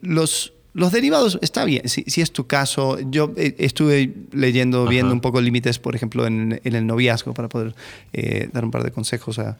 los 0.00 0.52
los 0.78 0.92
derivados, 0.92 1.40
está 1.42 1.64
bien, 1.64 1.88
si, 1.88 2.04
es 2.20 2.30
tu 2.30 2.46
caso. 2.46 2.98
Yo 3.10 3.32
eh, 3.36 3.56
estuve 3.58 4.14
leyendo, 4.30 4.86
viendo 4.86 5.12
un 5.12 5.20
poco 5.20 5.40
límites, 5.40 5.80
por 5.80 5.96
ejemplo, 5.96 6.24
en, 6.24 6.60
el 6.62 6.86
noviazgo, 6.86 7.34
para 7.34 7.48
poder 7.48 7.74
eh, 8.12 8.48
dar 8.52 8.64
un 8.64 8.70
par 8.70 8.84
de 8.84 8.92
consejos 8.92 9.40
a, 9.40 9.56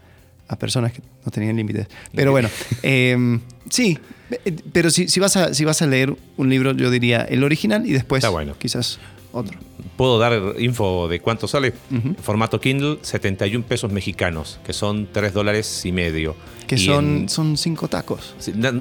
personas 0.61 0.93
que 0.93 1.03
no 1.27 1.33
tenían 1.33 1.57
límites. 1.57 1.89
Pero 2.15 2.31
bueno, 2.31 2.49
em, 2.83 3.41
sí, 3.69 3.99
eh, 4.31 4.57
pero 4.73 4.91
si, 4.91 5.07
vas 5.19 5.37
a, 5.37 5.53
si 5.55 5.65
vas 5.65 5.83
a 5.83 5.89
leer 5.89 6.17
un 6.37 6.49
libro, 6.49 6.73
yo 6.73 6.89
diría 6.89 7.23
el 7.23 7.43
original 7.43 7.85
y 7.85 7.93
después 7.93 8.25
quizás 8.59 9.01
otro. 9.33 9.59
¿Puedo 9.97 10.21
dar 10.21 10.55
info 10.61 11.09
de 11.09 11.19
cuánto 11.19 11.49
sale? 11.49 11.75
Formato 12.23 12.61
Kindle, 12.61 12.99
71 13.03 13.65
pesos 13.67 13.91
mexicanos, 13.91 14.61
que 14.65 14.73
son 14.73 15.09
3 15.11 15.35
dólares 15.35 15.85
y 15.85 15.91
medio. 15.91 16.37
Que 16.69 16.79
son, 16.79 17.29
son 17.29 17.57
cinco 17.57 17.89
tacos. 17.89 18.37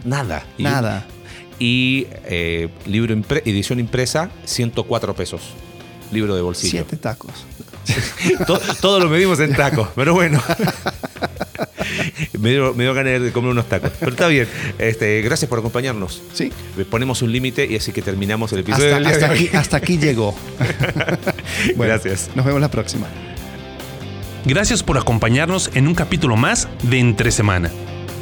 nada. 0.05 0.45
Nada 0.59 1.07
y 1.59 2.07
eh, 2.25 2.69
libro 2.85 3.15
edición 3.45 3.79
impresa, 3.79 4.29
104 4.45 5.15
pesos. 5.15 5.41
Libro 6.11 6.35
de 6.35 6.41
bolsillo. 6.41 6.71
Siete 6.71 6.97
tacos. 6.97 7.31
todo, 8.81 8.99
lo 8.99 9.09
medimos 9.09 9.39
en 9.39 9.53
tacos, 9.53 9.89
pero 9.95 10.13
bueno. 10.13 10.41
me, 12.39 12.51
dio, 12.51 12.73
me 12.73 12.83
dio 12.83 12.93
ganas 12.93 13.21
de 13.21 13.31
comer 13.31 13.51
unos 13.51 13.67
tacos. 13.67 13.91
Pero 13.99 14.11
está 14.11 14.27
bien. 14.27 14.47
Este, 14.77 15.21
gracias 15.21 15.49
por 15.49 15.59
acompañarnos. 15.59 16.21
Sí. 16.33 16.51
Ponemos 16.89 17.21
un 17.21 17.31
límite 17.31 17.65
y 17.65 17.75
así 17.75 17.91
que 17.91 18.01
terminamos 18.01 18.53
el 18.53 18.59
episodio. 18.59 18.95
Hasta, 18.95 19.09
hasta, 19.09 19.31
aquí, 19.31 19.49
hasta 19.53 19.77
aquí, 19.77 19.97
llegó. 19.97 20.35
gracias. 21.75 22.29
Nos 22.35 22.45
vemos 22.45 22.61
la 22.61 22.71
próxima. 22.71 23.07
Gracias 24.45 24.81
por 24.81 24.97
acompañarnos 24.97 25.71
en 25.73 25.87
un 25.87 25.95
capítulo 25.95 26.37
más 26.37 26.69
de 26.83 26.99
Entre 26.99 27.31
Semana. 27.31 27.69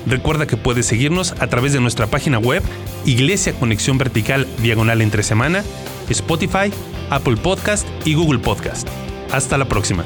Recuerda 0.05 0.45
que 0.45 0.57
puedes 0.57 0.85
seguirnos 0.85 1.33
a 1.39 1.47
través 1.47 1.73
de 1.73 1.81
nuestra 1.81 2.07
página 2.07 2.37
web 2.37 2.63
Iglesia 3.05 3.53
Conexión 3.53 3.97
Vertical 3.97 4.47
Diagonal 4.61 5.01
Entre 5.01 5.23
Semana, 5.23 5.63
Spotify, 6.09 6.71
Apple 7.09 7.37
Podcast 7.37 7.87
y 8.05 8.13
Google 8.13 8.39
Podcast. 8.39 8.87
Hasta 9.31 9.57
la 9.57 9.65
próxima. 9.65 10.05